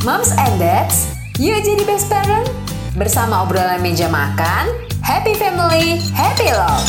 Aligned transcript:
Moms 0.00 0.32
and 0.32 0.56
Dads, 0.56 1.12
yuk 1.36 1.60
jadi 1.60 1.84
best 1.84 2.08
parent. 2.08 2.48
Bersama 2.96 3.44
obrolan 3.44 3.84
meja 3.84 4.08
makan, 4.08 4.72
happy 5.04 5.36
family, 5.36 6.00
happy 6.16 6.48
love. 6.48 6.88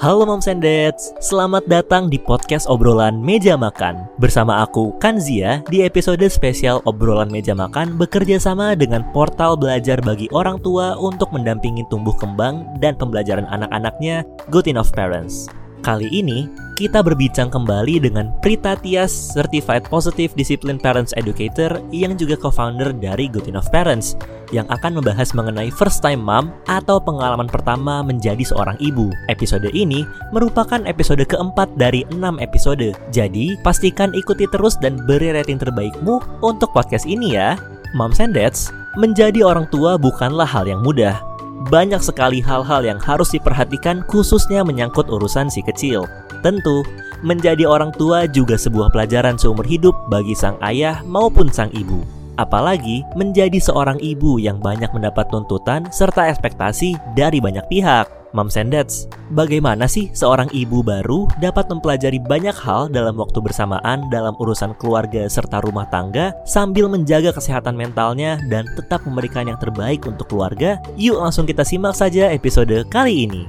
Halo 0.00 0.24
Moms 0.24 0.48
and 0.48 0.64
Dads, 0.64 1.12
selamat 1.20 1.68
datang 1.68 2.08
di 2.08 2.16
podcast 2.16 2.64
obrolan 2.64 3.20
meja 3.20 3.60
makan 3.60 4.08
Bersama 4.16 4.64
aku, 4.64 4.96
Kanzia, 4.96 5.60
di 5.68 5.84
episode 5.84 6.24
spesial 6.32 6.80
obrolan 6.88 7.28
meja 7.28 7.52
makan 7.52 8.00
Bekerja 8.00 8.40
sama 8.40 8.72
dengan 8.72 9.04
portal 9.12 9.60
belajar 9.60 10.00
bagi 10.00 10.32
orang 10.32 10.56
tua 10.64 10.96
untuk 10.96 11.28
mendampingi 11.28 11.84
tumbuh 11.92 12.16
kembang 12.16 12.64
dan 12.80 12.96
pembelajaran 12.96 13.44
anak-anaknya 13.52 14.24
Good 14.48 14.72
Enough 14.72 14.96
Parents 14.96 15.48
Kali 15.84 16.08
ini, 16.08 16.48
kita 16.80 17.04
berbincang 17.04 17.52
kembali 17.52 18.00
dengan 18.00 18.32
Prita 18.40 18.72
Tias, 18.72 19.12
Certified 19.36 19.84
Positive 19.84 20.32
Discipline 20.32 20.80
Parents 20.80 21.12
Educator 21.12 21.76
yang 21.92 22.16
juga 22.16 22.40
co-founder 22.40 22.96
dari 22.96 23.28
Good 23.28 23.52
Enough 23.52 23.68
Parents 23.68 24.16
yang 24.48 24.64
akan 24.72 24.96
membahas 24.96 25.36
mengenai 25.36 25.68
first 25.68 26.00
time 26.00 26.24
mom 26.24 26.56
atau 26.72 26.96
pengalaman 26.96 27.52
pertama 27.52 28.00
menjadi 28.00 28.40
seorang 28.48 28.80
ibu. 28.80 29.12
Episode 29.28 29.68
ini 29.76 30.08
merupakan 30.32 30.80
episode 30.88 31.20
keempat 31.20 31.76
dari 31.76 32.08
enam 32.16 32.40
episode. 32.40 32.96
Jadi, 33.12 33.60
pastikan 33.60 34.16
ikuti 34.16 34.48
terus 34.48 34.80
dan 34.80 35.04
beri 35.04 35.36
rating 35.36 35.60
terbaikmu 35.60 36.16
untuk 36.40 36.72
podcast 36.72 37.04
ini 37.04 37.36
ya. 37.36 37.60
Moms 37.92 38.24
and 38.24 38.32
Dads, 38.32 38.72
menjadi 38.96 39.44
orang 39.44 39.68
tua 39.68 40.00
bukanlah 40.00 40.48
hal 40.48 40.64
yang 40.64 40.80
mudah 40.80 41.33
banyak 41.68 42.00
sekali 42.00 42.44
hal-hal 42.44 42.84
yang 42.84 43.00
harus 43.00 43.32
diperhatikan 43.32 44.04
khususnya 44.08 44.64
menyangkut 44.64 45.08
urusan 45.08 45.48
si 45.48 45.64
kecil. 45.64 46.04
Tentu, 46.44 46.84
menjadi 47.24 47.64
orang 47.64 47.92
tua 47.96 48.28
juga 48.28 48.60
sebuah 48.60 48.92
pelajaran 48.92 49.40
seumur 49.40 49.64
hidup 49.64 49.96
bagi 50.12 50.36
sang 50.36 50.60
ayah 50.60 51.00
maupun 51.08 51.48
sang 51.48 51.72
ibu. 51.72 52.04
Apalagi 52.34 53.06
menjadi 53.14 53.56
seorang 53.62 53.96
ibu 54.02 54.42
yang 54.42 54.58
banyak 54.58 54.90
mendapat 54.90 55.30
tuntutan 55.30 55.86
serta 55.94 56.28
ekspektasi 56.28 56.98
dari 57.14 57.38
banyak 57.38 57.64
pihak. 57.70 58.23
Moms 58.34 58.58
and 58.58 58.74
Dads, 58.74 59.06
bagaimana 59.30 59.86
sih 59.86 60.10
seorang 60.10 60.50
ibu 60.50 60.82
baru 60.82 61.30
dapat 61.38 61.70
mempelajari 61.70 62.18
banyak 62.18 62.52
hal 62.52 62.90
dalam 62.90 63.14
waktu 63.14 63.38
bersamaan 63.38 64.10
dalam 64.10 64.34
urusan 64.42 64.74
keluarga 64.82 65.30
serta 65.30 65.62
rumah 65.62 65.86
tangga 65.86 66.34
sambil 66.42 66.90
menjaga 66.90 67.30
kesehatan 67.30 67.78
mentalnya 67.78 68.42
dan 68.50 68.66
tetap 68.74 69.06
memberikan 69.06 69.46
yang 69.46 69.56
terbaik 69.62 70.02
untuk 70.10 70.26
keluarga? 70.26 70.82
Yuk 70.98 71.22
langsung 71.22 71.46
kita 71.46 71.62
simak 71.62 71.94
saja 71.94 72.34
episode 72.34 72.74
kali 72.90 73.30
ini. 73.30 73.46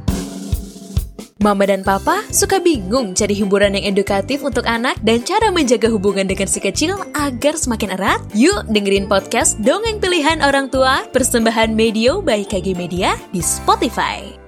Mama 1.42 1.67
dan 1.67 1.86
Papa 1.86 2.25
suka 2.33 2.58
bingung 2.58 3.14
cari 3.14 3.38
hiburan 3.38 3.77
yang 3.77 3.94
edukatif 3.94 4.42
untuk 4.42 4.66
anak 4.66 4.97
dan 5.05 5.22
cara 5.22 5.53
menjaga 5.53 5.92
hubungan 5.92 6.25
dengan 6.25 6.49
si 6.49 6.58
kecil 6.58 6.97
agar 7.14 7.53
semakin 7.58 7.94
erat? 7.97 8.22
Yuk 8.33 8.66
dengerin 8.70 9.05
podcast 9.05 9.58
Dongeng 9.61 10.02
Pilihan 10.02 10.42
Orang 10.42 10.73
Tua 10.73 11.05
persembahan 11.09 11.73
Medio 11.73 12.22
by 12.22 12.45
KG 12.49 12.73
Media 12.73 13.14
di 13.30 13.45
Spotify. 13.45 14.45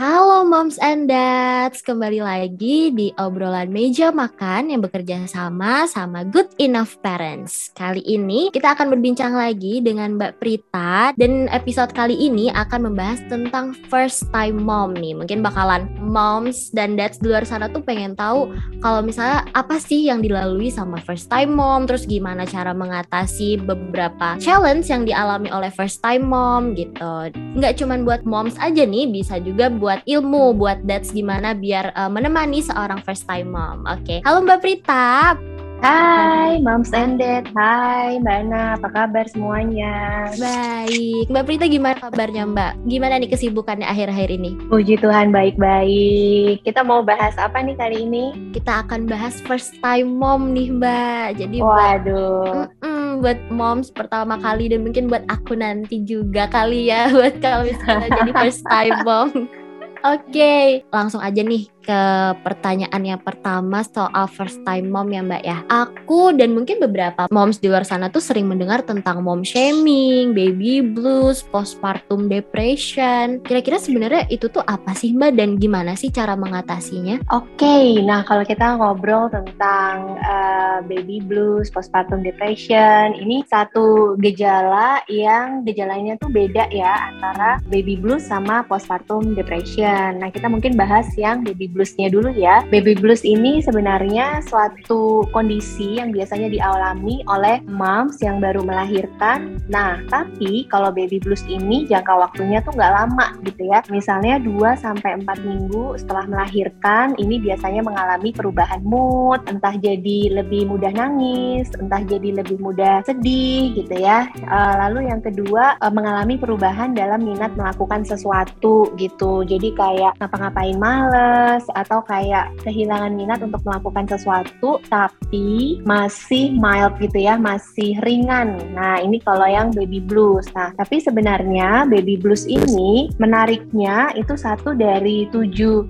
Halo 0.00 0.48
moms 0.48 0.80
and 0.80 1.12
dads, 1.12 1.84
kembali 1.84 2.24
lagi 2.24 2.88
di 2.88 3.12
obrolan 3.20 3.68
meja 3.68 4.08
makan 4.08 4.72
yang 4.72 4.80
bekerja 4.80 5.28
sama 5.28 5.84
sama 5.84 6.24
Good 6.24 6.56
Enough 6.56 7.04
Parents. 7.04 7.68
Kali 7.76 8.00
ini 8.08 8.48
kita 8.48 8.72
akan 8.72 8.96
berbincang 8.96 9.36
lagi 9.36 9.84
dengan 9.84 10.16
Mbak 10.16 10.40
Prita 10.40 11.12
dan 11.20 11.52
episode 11.52 11.92
kali 11.92 12.16
ini 12.16 12.48
akan 12.48 12.88
membahas 12.88 13.20
tentang 13.28 13.76
first 13.92 14.24
time 14.32 14.64
mom 14.64 14.96
nih. 14.96 15.12
Mungkin 15.12 15.44
bakalan 15.44 15.84
moms 16.00 16.72
dan 16.72 16.96
dads 16.96 17.20
di 17.20 17.28
luar 17.28 17.44
sana 17.44 17.68
tuh 17.68 17.84
pengen 17.84 18.16
tahu 18.16 18.48
kalau 18.80 19.04
misalnya 19.04 19.44
apa 19.52 19.76
sih 19.76 20.08
yang 20.08 20.24
dilalui 20.24 20.72
sama 20.72 20.96
first 21.04 21.28
time 21.28 21.52
mom, 21.52 21.84
terus 21.84 22.08
gimana 22.08 22.48
cara 22.48 22.72
mengatasi 22.72 23.60
beberapa 23.68 24.40
challenge 24.40 24.88
yang 24.88 25.04
dialami 25.04 25.52
oleh 25.52 25.68
first 25.68 26.00
time 26.00 26.24
mom 26.24 26.72
gitu. 26.72 27.28
Nggak 27.52 27.84
cuma 27.84 28.00
buat 28.00 28.24
moms 28.24 28.56
aja 28.56 28.88
nih, 28.88 29.04
bisa 29.12 29.36
juga 29.36 29.68
buat 29.68 29.89
buat 29.90 30.06
ilmu 30.06 30.54
buat 30.54 30.86
dads 30.86 31.10
gimana 31.10 31.50
biar 31.50 31.90
uh, 31.98 32.06
menemani 32.06 32.62
seorang 32.62 33.02
first 33.02 33.26
time 33.26 33.50
mom. 33.50 33.82
Oke. 33.90 34.06
Okay. 34.06 34.18
Halo 34.22 34.46
Mbak 34.46 34.62
Prita. 34.62 35.34
Hai 35.80 36.60
Moms 36.60 36.92
and 36.92 37.18
Dad, 37.18 37.48
hai 37.56 38.20
Mbak 38.20 38.36
Ana, 38.46 38.76
apa 38.76 38.88
kabar 38.92 39.24
semuanya? 39.32 40.28
Baik, 40.36 41.26
Mbak 41.26 41.42
Prita 41.48 41.66
gimana 41.66 41.96
kabarnya 41.96 42.44
Mbak? 42.46 42.72
Gimana 42.86 43.16
nih 43.18 43.32
kesibukannya 43.32 43.88
akhir-akhir 43.88 44.28
ini? 44.30 44.60
Puji 44.70 45.00
Tuhan 45.00 45.34
baik-baik. 45.34 46.62
Kita 46.62 46.86
mau 46.86 47.02
bahas 47.02 47.34
apa 47.40 47.58
nih 47.58 47.74
kali 47.74 48.06
ini? 48.06 48.24
Kita 48.54 48.86
akan 48.86 49.10
bahas 49.10 49.42
first 49.42 49.74
time 49.82 50.20
mom 50.20 50.54
nih 50.54 50.70
Mbak. 50.70 51.26
Jadi 51.40 51.56
Waduh. 51.64 52.68
Buat, 52.78 53.18
buat 53.24 53.40
moms 53.50 53.90
pertama 53.90 54.38
kali 54.38 54.70
dan 54.70 54.86
mungkin 54.86 55.10
buat 55.10 55.24
aku 55.32 55.58
nanti 55.58 56.04
juga 56.06 56.46
kali 56.46 56.92
ya 56.92 57.08
buat 57.16 57.42
kalau 57.42 57.66
misalnya 57.66 58.06
jadi 58.20 58.30
first 58.38 58.62
time 58.68 59.00
mom. 59.02 59.32
Oke, 60.00 60.32
okay. 60.32 60.64
langsung 60.88 61.20
aja 61.20 61.44
nih 61.44 61.68
ke 61.80 62.02
pertanyaan 62.44 63.02
yang 63.02 63.20
pertama 63.20 63.80
soal 63.82 64.28
first 64.28 64.60
time 64.68 64.92
mom 64.92 65.08
ya 65.08 65.24
Mbak 65.24 65.42
ya. 65.42 65.64
Aku 65.66 66.36
dan 66.36 66.52
mungkin 66.52 66.78
beberapa 66.78 67.26
moms 67.32 67.58
di 67.58 67.72
luar 67.72 67.88
sana 67.88 68.12
tuh 68.12 68.20
sering 68.20 68.46
mendengar 68.46 68.84
tentang 68.84 69.24
mom 69.24 69.40
shaming, 69.40 70.36
baby 70.36 70.84
blues, 70.84 71.40
postpartum 71.48 72.28
depression. 72.28 73.40
Kira-kira 73.40 73.80
sebenarnya 73.80 74.28
itu 74.28 74.52
tuh 74.52 74.62
apa 74.68 74.92
sih 74.92 75.16
Mbak 75.16 75.32
dan 75.40 75.56
gimana 75.56 75.96
sih 75.96 76.12
cara 76.12 76.36
mengatasinya? 76.36 77.24
Oke, 77.32 77.56
okay, 77.56 77.86
nah 78.04 78.20
kalau 78.28 78.44
kita 78.44 78.76
ngobrol 78.76 79.32
tentang 79.32 80.20
uh, 80.20 80.84
baby 80.84 81.24
blues, 81.24 81.72
postpartum 81.72 82.20
depression, 82.20 83.16
ini 83.16 83.40
satu 83.48 84.14
gejala 84.20 85.00
yang 85.08 85.64
gejalanya 85.64 86.20
tuh 86.20 86.28
beda 86.28 86.68
ya 86.68 87.14
antara 87.14 87.62
baby 87.72 87.96
blues 87.96 88.26
sama 88.28 88.62
postpartum 88.68 89.32
depression. 89.32 90.20
Nah 90.20 90.28
kita 90.28 90.50
mungkin 90.50 90.76
bahas 90.76 91.08
yang 91.16 91.40
baby 91.40 91.69
bluesnya 91.70 92.10
dulu 92.10 92.34
ya. 92.34 92.66
Baby 92.68 92.98
blues 92.98 93.22
ini 93.22 93.62
sebenarnya 93.62 94.42
suatu 94.44 95.24
kondisi 95.30 96.02
yang 96.02 96.10
biasanya 96.10 96.50
dialami 96.50 97.22
oleh 97.30 97.62
moms 97.70 98.18
yang 98.20 98.42
baru 98.42 98.60
melahirkan. 98.66 99.62
Nah, 99.70 100.02
tapi 100.10 100.66
kalau 100.68 100.90
baby 100.90 101.22
blues 101.22 101.46
ini 101.46 101.86
jangka 101.86 102.12
waktunya 102.18 102.58
tuh 102.60 102.74
nggak 102.74 102.92
lama 102.92 103.26
gitu 103.46 103.70
ya. 103.70 103.80
Misalnya 103.88 104.42
2 104.42 104.76
sampai 104.76 105.22
4 105.22 105.46
minggu 105.46 105.96
setelah 105.96 106.26
melahirkan, 106.26 107.14
ini 107.16 107.38
biasanya 107.38 107.86
mengalami 107.86 108.34
perubahan 108.34 108.82
mood, 108.82 109.40
entah 109.46 109.74
jadi 109.78 110.42
lebih 110.42 110.66
mudah 110.68 110.92
nangis, 110.92 111.70
entah 111.78 112.02
jadi 112.02 112.42
lebih 112.42 112.58
mudah 112.58 113.06
sedih 113.06 113.72
gitu 113.78 113.94
ya. 113.96 114.26
Uh, 114.44 114.74
lalu 114.86 115.08
yang 115.08 115.22
kedua 115.22 115.78
uh, 115.78 115.92
mengalami 115.92 116.36
perubahan 116.36 116.92
dalam 116.92 117.22
minat 117.22 117.54
melakukan 117.54 118.02
sesuatu 118.02 118.90
gitu. 118.96 119.46
Jadi 119.46 119.72
kayak 119.76 120.18
ngapa-ngapain 120.18 120.76
males, 120.80 121.59
atau 121.74 122.04
kayak 122.04 122.52
kehilangan 122.62 123.12
minat 123.16 123.40
untuk 123.42 123.60
melakukan 123.64 124.06
sesuatu 124.06 124.78
tapi 124.88 125.80
masih 125.84 126.54
mild 126.56 126.96
gitu 127.00 127.18
ya, 127.20 127.40
masih 127.40 127.96
ringan. 128.04 128.60
Nah, 128.76 129.00
ini 129.00 129.18
kalau 129.24 129.48
yang 129.48 129.72
baby 129.72 130.00
blues. 130.00 130.46
Nah, 130.52 130.72
tapi 130.76 131.00
sebenarnya 131.00 131.88
baby 131.88 132.20
blues 132.20 132.44
ini 132.46 133.10
menariknya 133.18 134.12
itu 134.14 134.36
satu 134.36 134.76
dari 134.76 135.26
tujuh 135.32 135.84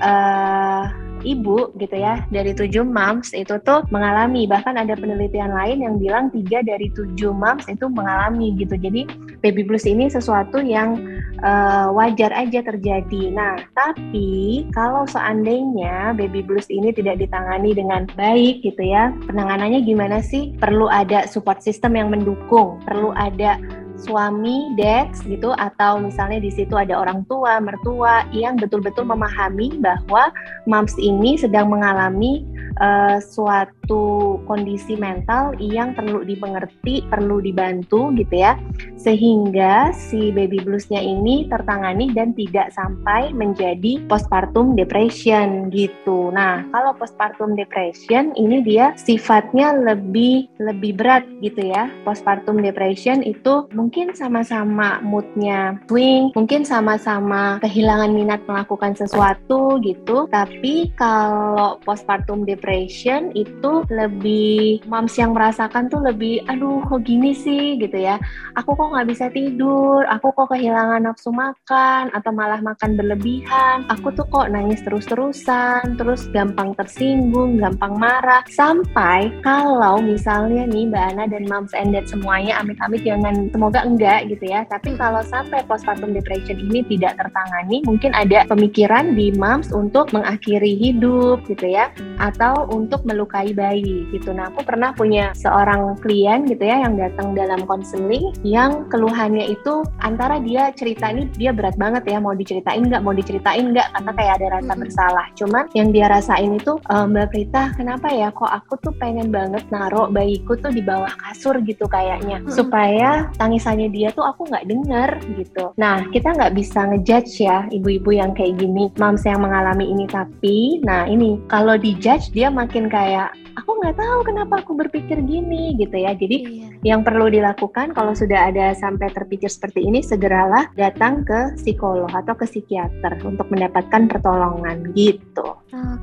uh, 0.00 1.01
ibu 1.22 1.70
gitu 1.78 1.96
ya 1.96 2.22
dari 2.30 2.52
tujuh 2.54 2.84
moms 2.86 3.34
itu 3.34 3.58
tuh 3.62 3.82
mengalami. 3.90 4.46
Bahkan 4.46 4.78
ada 4.78 4.94
penelitian 4.94 5.54
lain 5.54 5.82
yang 5.82 5.94
bilang 5.98 6.28
tiga 6.30 6.62
dari 6.62 6.90
tujuh 6.92 7.32
moms 7.34 7.66
itu 7.66 7.88
mengalami 7.88 8.54
gitu. 8.58 8.74
Jadi 8.78 9.08
baby 9.40 9.62
blues 9.66 9.86
ini 9.88 10.06
sesuatu 10.10 10.62
yang 10.62 10.98
uh, 11.42 11.90
wajar 11.94 12.30
aja 12.34 12.62
terjadi. 12.62 13.32
Nah 13.34 13.58
tapi 13.74 14.66
kalau 14.74 15.06
seandainya 15.08 16.14
baby 16.14 16.42
blues 16.42 16.66
ini 16.70 16.94
tidak 16.94 17.18
ditangani 17.22 17.74
dengan 17.74 18.06
baik 18.14 18.62
gitu 18.62 18.82
ya 18.82 19.10
penanganannya 19.26 19.82
gimana 19.82 20.20
sih? 20.20 20.54
Perlu 20.58 20.86
ada 20.90 21.26
support 21.26 21.62
system 21.64 21.98
yang 21.98 22.12
mendukung 22.12 22.78
perlu 22.86 23.14
ada 23.16 23.58
suami, 23.96 24.74
dads 24.78 25.22
gitu 25.24 25.52
atau 25.56 26.00
misalnya 26.00 26.40
di 26.42 26.50
situ 26.50 26.74
ada 26.74 26.98
orang 26.98 27.24
tua, 27.28 27.60
mertua 27.60 28.26
yang 28.32 28.56
betul-betul 28.56 29.04
memahami 29.06 29.78
bahwa 29.80 30.32
moms 30.68 30.96
ini 30.98 31.36
sedang 31.36 31.70
mengalami 31.72 32.44
uh, 32.80 33.18
suatu 33.20 34.38
kondisi 34.48 34.96
mental 34.96 35.52
yang 35.58 35.92
perlu 35.92 36.24
dimengerti, 36.24 37.04
perlu 37.10 37.42
dibantu 37.42 38.14
gitu 38.16 38.32
ya. 38.32 38.56
Sehingga 38.96 39.90
si 39.92 40.30
baby 40.30 40.62
bluesnya 40.62 41.02
ini 41.02 41.50
tertangani 41.50 42.14
dan 42.14 42.32
tidak 42.32 42.70
sampai 42.72 43.34
menjadi 43.34 43.98
postpartum 44.06 44.78
depression 44.78 45.68
gitu. 45.74 46.30
Nah, 46.30 46.64
kalau 46.70 46.94
postpartum 46.96 47.58
depression 47.58 48.30
ini 48.38 48.62
dia 48.62 48.94
sifatnya 48.94 49.74
lebih 49.74 50.46
lebih 50.62 50.96
berat 50.96 51.26
gitu 51.42 51.66
ya. 51.66 51.90
Postpartum 52.06 52.62
depression 52.62 53.20
itu 53.26 53.66
mungkin 53.82 54.14
sama-sama 54.14 55.02
moodnya 55.02 55.74
swing, 55.90 56.30
mungkin 56.38 56.62
sama-sama 56.62 57.58
kehilangan 57.66 58.14
minat 58.14 58.38
melakukan 58.46 58.94
sesuatu 58.94 59.82
gitu. 59.82 60.30
Tapi 60.30 60.94
kalau 60.94 61.82
postpartum 61.82 62.46
depression 62.46 63.34
itu 63.34 63.82
lebih 63.90 64.86
moms 64.86 65.18
yang 65.18 65.34
merasakan 65.34 65.90
tuh 65.90 65.98
lebih, 65.98 66.46
aduh 66.46 66.78
kok 66.86 67.02
gini 67.02 67.34
sih 67.34 67.74
gitu 67.82 67.98
ya. 67.98 68.22
Aku 68.54 68.78
kok 68.78 68.94
nggak 68.94 69.10
bisa 69.10 69.26
tidur, 69.34 70.06
aku 70.06 70.30
kok 70.30 70.54
kehilangan 70.54 71.02
nafsu 71.02 71.34
makan 71.34 72.14
atau 72.14 72.30
malah 72.30 72.62
makan 72.62 72.94
berlebihan. 72.94 73.82
Aku 73.90 74.14
tuh 74.14 74.30
kok 74.30 74.46
nangis 74.46 74.78
terus-terusan, 74.86 75.98
terus 75.98 76.30
gampang 76.30 76.70
tersinggung, 76.78 77.58
gampang 77.58 77.98
marah. 77.98 78.46
Sampai 78.46 79.34
kalau 79.42 79.98
misalnya 79.98 80.70
nih 80.70 80.86
Mbak 80.86 81.04
Ana 81.18 81.24
dan 81.26 81.50
moms 81.50 81.74
and 81.74 81.90
dad 81.90 82.06
semuanya 82.06 82.62
amit-amit 82.62 83.02
jangan 83.02 83.50
semoga 83.72 83.88
enggak 83.88 84.20
gitu 84.28 84.44
ya. 84.52 84.68
Tapi 84.68 85.00
kalau 85.00 85.24
sampai 85.24 85.64
postpartum 85.64 86.12
depression 86.12 86.60
ini 86.60 86.84
tidak 86.92 87.16
tertangani, 87.16 87.80
mungkin 87.88 88.12
ada 88.12 88.44
pemikiran 88.44 89.16
di 89.16 89.32
moms 89.32 89.72
untuk 89.72 90.12
mengakhiri 90.12 90.76
hidup 90.76 91.40
gitu 91.48 91.72
ya, 91.72 91.88
atau 92.20 92.68
untuk 92.68 93.00
melukai 93.08 93.56
bayi 93.56 94.04
gitu. 94.12 94.36
Nah, 94.36 94.52
aku 94.52 94.60
pernah 94.68 94.92
punya 94.92 95.32
seorang 95.32 95.96
klien 96.04 96.44
gitu 96.44 96.68
ya 96.68 96.84
yang 96.84 97.00
datang 97.00 97.32
dalam 97.32 97.64
konseling 97.64 98.36
yang 98.44 98.84
keluhannya 98.92 99.48
itu 99.48 99.80
antara 100.04 100.36
dia 100.36 100.68
cerita 100.76 101.08
ini 101.08 101.32
dia 101.32 101.56
berat 101.56 101.80
banget 101.80 102.04
ya 102.04 102.20
mau 102.20 102.36
diceritain 102.36 102.84
nggak 102.84 103.00
mau 103.00 103.16
diceritain 103.16 103.72
nggak 103.72 103.88
karena 103.96 104.12
kayak 104.12 104.32
ada 104.36 104.46
rasa 104.60 104.72
bersalah. 104.76 105.26
Cuman 105.32 105.64
yang 105.72 105.96
dia 105.96 106.12
rasain 106.12 106.60
itu 106.60 106.76
e, 106.76 106.94
Mbak 107.08 107.26
Prita 107.32 107.72
kenapa 107.72 108.12
ya 108.12 108.28
kok 108.36 108.52
aku 108.52 108.76
tuh 108.84 108.92
pengen 109.00 109.32
banget 109.32 109.64
naruh 109.72 110.12
bayiku 110.12 110.60
tuh 110.60 110.68
di 110.68 110.84
bawah 110.84 111.08
kasur 111.24 111.56
gitu 111.64 111.88
kayaknya 111.88 112.44
supaya 112.52 113.32
tangisannya 113.62 113.94
dia 113.94 114.10
tuh 114.10 114.26
aku 114.26 114.50
nggak 114.50 114.66
denger 114.66 115.10
gitu. 115.38 115.64
Nah 115.78 116.02
kita 116.10 116.34
nggak 116.34 116.58
bisa 116.58 116.82
ngejudge 116.90 117.46
ya 117.46 117.70
ibu-ibu 117.70 118.10
yang 118.10 118.34
kayak 118.34 118.58
gini, 118.58 118.90
moms 118.98 119.22
yang 119.22 119.38
mengalami 119.38 119.86
ini 119.86 120.10
tapi, 120.10 120.82
nah 120.82 121.06
ini 121.06 121.38
kalau 121.46 121.78
dijudge 121.78 122.34
dia 122.34 122.50
makin 122.50 122.90
kayak 122.90 123.30
aku 123.54 123.78
nggak 123.78 123.94
tahu 124.02 124.18
kenapa 124.26 124.66
aku 124.66 124.74
berpikir 124.74 125.22
gini 125.22 125.78
gitu 125.78 125.94
ya. 125.94 126.10
Jadi 126.10 126.34
Iya. 126.42 126.68
yang 126.82 127.00
perlu 127.06 127.30
dilakukan 127.30 127.94
kalau 127.94 128.10
sudah 128.18 128.50
ada 128.50 128.74
sampai 128.74 129.06
terpikir 129.14 129.46
seperti 129.46 129.86
ini 129.86 130.02
segeralah 130.02 130.66
datang 130.74 131.22
ke 131.22 131.54
psikolog 131.54 132.10
atau 132.10 132.34
ke 132.34 132.50
psikiater 132.50 133.22
untuk 133.22 133.46
mendapatkan 133.46 134.10
pertolongan 134.10 134.90
gitu. 134.98 135.54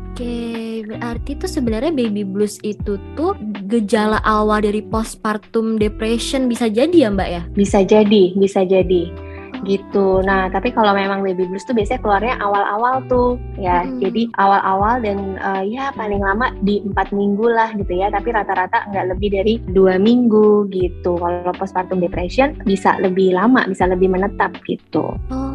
Oke, 0.10 0.84
berarti 0.90 1.38
tuh 1.38 1.48
sebenarnya 1.48 1.94
baby 1.94 2.26
blues 2.26 2.60
itu 2.66 2.98
tuh 3.14 3.38
gejala 3.70 4.20
awal 4.26 4.60
dari 4.66 4.84
postpartum 4.84 5.78
depression 5.80 6.50
bisa 6.50 6.68
jadi 6.68 7.08
ya 7.08 7.10
Mbak 7.14 7.30
ya? 7.30 7.42
Bisa 7.54 7.80
jadi, 7.86 8.36
bisa 8.36 8.66
jadi 8.66 9.30
gitu. 9.64 10.24
Nah, 10.24 10.48
tapi 10.52 10.72
kalau 10.72 10.96
memang 10.96 11.24
baby 11.24 11.48
blues 11.48 11.66
tuh 11.68 11.76
biasanya 11.76 12.02
keluarnya 12.04 12.36
awal-awal 12.40 13.04
tuh 13.12 13.36
ya. 13.60 13.84
Hmm. 13.84 14.00
Jadi 14.00 14.32
awal-awal 14.40 15.04
dan 15.04 15.40
eh, 15.40 15.64
ya 15.76 15.92
paling 15.96 16.22
lama 16.22 16.54
di 16.64 16.84
empat 16.84 17.12
minggu 17.12 17.46
lah 17.50 17.74
gitu 17.76 17.92
ya. 17.92 18.08
Tapi 18.12 18.30
rata-rata 18.32 18.88
nggak 18.92 19.06
lebih 19.16 19.30
dari 19.36 19.54
dua 19.72 20.00
minggu 20.00 20.70
gitu. 20.72 21.20
Kalau 21.20 21.54
postpartum 21.56 22.00
depression 22.00 22.56
bisa 22.64 22.96
lebih 23.02 23.36
lama, 23.36 23.66
bisa 23.68 23.88
lebih 23.90 24.12
menetap 24.12 24.56
gitu. 24.64 25.16
Oh, 25.32 25.49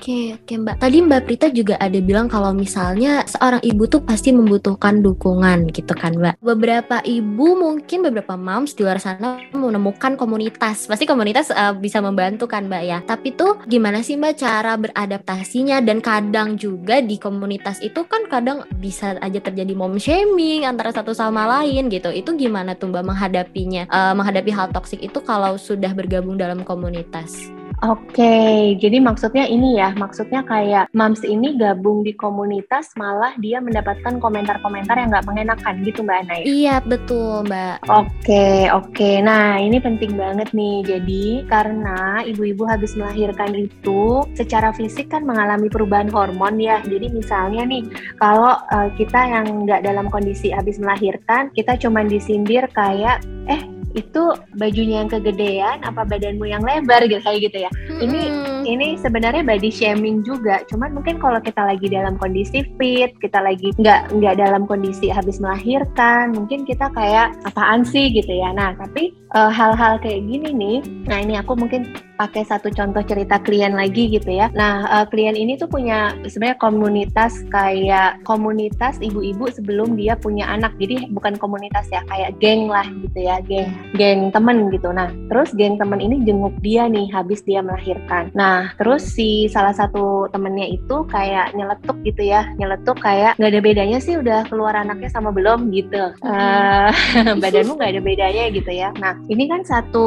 oke, 0.00 0.40
oke 0.40 0.52
Mbak. 0.64 0.76
Tadi 0.80 0.98
Mbak 1.04 1.20
Prita 1.28 1.46
juga 1.52 1.76
ada 1.76 1.98
bilang 2.00 2.24
kalau 2.32 2.56
misalnya 2.56 3.20
seorang 3.28 3.60
ibu 3.60 3.84
tuh 3.84 4.00
pasti 4.00 4.32
membutuhkan 4.32 5.04
dukungan 5.04 5.68
gitu 5.76 5.92
kan 5.92 6.16
Mbak. 6.16 6.40
Beberapa 6.40 7.04
ibu 7.04 7.52
mungkin 7.52 8.08
beberapa 8.08 8.40
moms 8.40 8.72
di 8.72 8.88
luar 8.88 8.96
sana 8.96 9.44
menemukan 9.52 10.16
komunitas. 10.16 10.88
Pasti 10.88 11.04
komunitas 11.04 11.52
eh, 11.52 11.76
bisa 11.76 12.00
membantu 12.00 12.48
kan 12.48 12.64
Mbak 12.64 12.82
ya. 12.88 12.98
Tapi 13.04 13.36
tuh 13.36 13.60
gimana 13.68 14.00
sih 14.00 14.16
Mbak 14.16 14.34
cara 14.40 14.72
beradaptasinya 14.80 15.84
dan 15.84 16.00
kadang 16.00 16.56
juga 16.56 17.04
di 17.04 17.20
komunitas 17.20 17.84
itu 17.84 18.00
kan 18.08 18.24
kadang 18.32 18.64
bisa 18.80 19.20
aja 19.20 19.38
terjadi 19.38 19.76
mom 19.76 20.00
shaming 20.00 20.64
antara 20.64 20.96
satu 20.96 21.12
sama 21.12 21.44
lain 21.60 21.92
gitu. 21.92 22.08
Itu 22.08 22.40
gimana 22.40 22.72
tuh 22.72 22.88
Mbak 22.88 23.04
menghadapinya? 23.04 23.84
Eh, 23.84 24.14
menghadapi 24.16 24.48
hal 24.48 24.72
toksik 24.72 25.04
itu 25.04 25.20
kalau 25.20 25.60
sudah 25.60 25.92
bergabung 25.92 26.40
dalam 26.40 26.64
komunitas? 26.64 27.59
Oke, 27.80 28.76
jadi 28.76 29.00
maksudnya 29.00 29.48
ini 29.48 29.80
ya, 29.80 29.96
maksudnya 29.96 30.44
kayak 30.44 30.92
moms 30.92 31.24
ini 31.24 31.56
gabung 31.56 32.04
di 32.04 32.12
komunitas 32.12 32.92
malah 33.00 33.32
dia 33.40 33.56
mendapatkan 33.56 34.20
komentar-komentar 34.20 35.00
yang 35.00 35.08
nggak 35.08 35.24
mengenakan 35.24 35.80
gitu 35.80 36.04
Mbak 36.04 36.18
Ana 36.28 36.34
ya? 36.36 36.44
Iya 36.44 36.76
betul 36.84 37.48
Mbak. 37.48 37.88
Oke, 37.88 38.68
oke. 38.68 39.10
Nah, 39.24 39.56
ini 39.56 39.80
penting 39.80 40.12
banget 40.12 40.52
nih. 40.52 40.84
Jadi, 40.84 41.48
karena 41.48 42.20
ibu-ibu 42.20 42.68
habis 42.68 42.92
melahirkan 43.00 43.56
itu 43.56 44.28
secara 44.36 44.76
fisik 44.76 45.08
kan 45.08 45.24
mengalami 45.24 45.72
perubahan 45.72 46.12
hormon 46.12 46.60
ya. 46.60 46.84
Jadi, 46.84 47.08
misalnya 47.08 47.64
nih, 47.64 47.88
kalau 48.20 48.60
eh, 48.76 48.92
kita 49.00 49.24
yang 49.24 49.64
nggak 49.64 49.88
dalam 49.88 50.12
kondisi 50.12 50.52
habis 50.52 50.76
melahirkan, 50.76 51.48
kita 51.56 51.80
cuman 51.80 52.12
disindir 52.12 52.68
kayak, 52.76 53.24
eh, 53.48 53.79
itu 53.96 54.34
bajunya 54.56 55.02
yang 55.02 55.10
kegedean, 55.10 55.82
apa 55.82 56.06
badanmu 56.06 56.46
yang 56.46 56.62
lebar 56.62 57.04
gitu 57.10 57.22
kayak 57.22 57.50
gitu 57.50 57.58
ya. 57.66 57.70
Ini 58.00 58.20
Mm-mm. 58.30 58.62
ini 58.66 58.86
sebenarnya 59.00 59.42
body 59.42 59.70
shaming 59.72 60.20
juga 60.22 60.62
cuman 60.68 60.92
mungkin 60.92 61.16
kalau 61.18 61.40
kita 61.40 61.64
lagi 61.64 61.88
dalam 61.88 62.20
kondisi 62.20 62.62
fit 62.76 63.12
kita 63.18 63.40
lagi 63.40 63.72
nggak 63.80 64.12
nggak 64.12 64.34
dalam 64.36 64.68
kondisi 64.68 65.08
habis 65.08 65.40
melahirkan 65.40 66.36
mungkin 66.36 66.68
kita 66.68 66.92
kayak 66.92 67.32
apaan 67.48 67.82
sih 67.82 68.12
gitu 68.12 68.30
ya 68.30 68.52
nah 68.52 68.76
tapi 68.76 69.16
eh, 69.16 69.50
hal-hal 69.50 69.96
kayak 69.98 70.22
gini 70.28 70.52
nih 70.52 70.78
nah 71.08 71.18
ini 71.18 71.34
aku 71.40 71.56
mungkin 71.56 71.88
pakai 72.20 72.44
satu 72.44 72.68
contoh 72.68 73.00
cerita 73.08 73.40
klien 73.40 73.72
lagi 73.72 74.12
gitu 74.12 74.28
ya. 74.28 74.52
Nah 74.52 74.84
eh, 75.00 75.06
klien 75.08 75.32
ini 75.32 75.56
tuh 75.56 75.72
punya 75.72 76.12
sebenarnya 76.28 76.60
komunitas 76.60 77.32
kayak 77.48 78.20
komunitas 78.28 79.00
ibu-ibu 79.00 79.48
sebelum 79.48 79.96
dia 79.96 80.20
punya 80.20 80.44
anak. 80.52 80.76
Jadi 80.76 81.08
bukan 81.16 81.40
komunitas 81.40 81.88
ya 81.88 82.04
kayak 82.12 82.36
geng 82.44 82.68
lah 82.68 82.84
gitu 82.84 83.18
ya 83.24 83.40
geng 83.48 83.72
geng 83.96 84.28
temen 84.28 84.68
gitu. 84.68 84.92
Nah 84.92 85.08
terus 85.32 85.56
geng 85.56 85.80
temen 85.80 86.04
ini 86.04 86.20
jenguk 86.28 86.52
dia 86.60 86.84
nih 86.92 87.08
habis 87.08 87.40
dia 87.48 87.64
melahirkan. 87.64 88.28
Nah 88.36 88.76
terus 88.76 89.00
si 89.00 89.48
salah 89.48 89.72
satu 89.72 90.28
temennya 90.28 90.68
itu 90.76 91.08
kayak 91.08 91.56
nyeletuk 91.56 91.96
gitu 92.04 92.20
ya 92.20 92.44
nyeletuk 92.60 93.00
kayak 93.00 93.32
nggak 93.40 93.50
ada 93.56 93.60
bedanya 93.64 93.98
sih 93.98 94.20
udah 94.20 94.44
keluar 94.52 94.76
anaknya 94.76 95.08
sama 95.08 95.32
belum? 95.32 95.70
gitu. 95.70 96.02
Eh, 96.26 96.90
badanmu 97.42 97.78
nggak 97.78 97.92
ada 97.96 98.02
bedanya 98.02 98.44
gitu 98.50 98.70
ya. 98.70 98.90
Nah 98.98 99.16
ini 99.30 99.46
kan 99.46 99.62
satu 99.62 100.06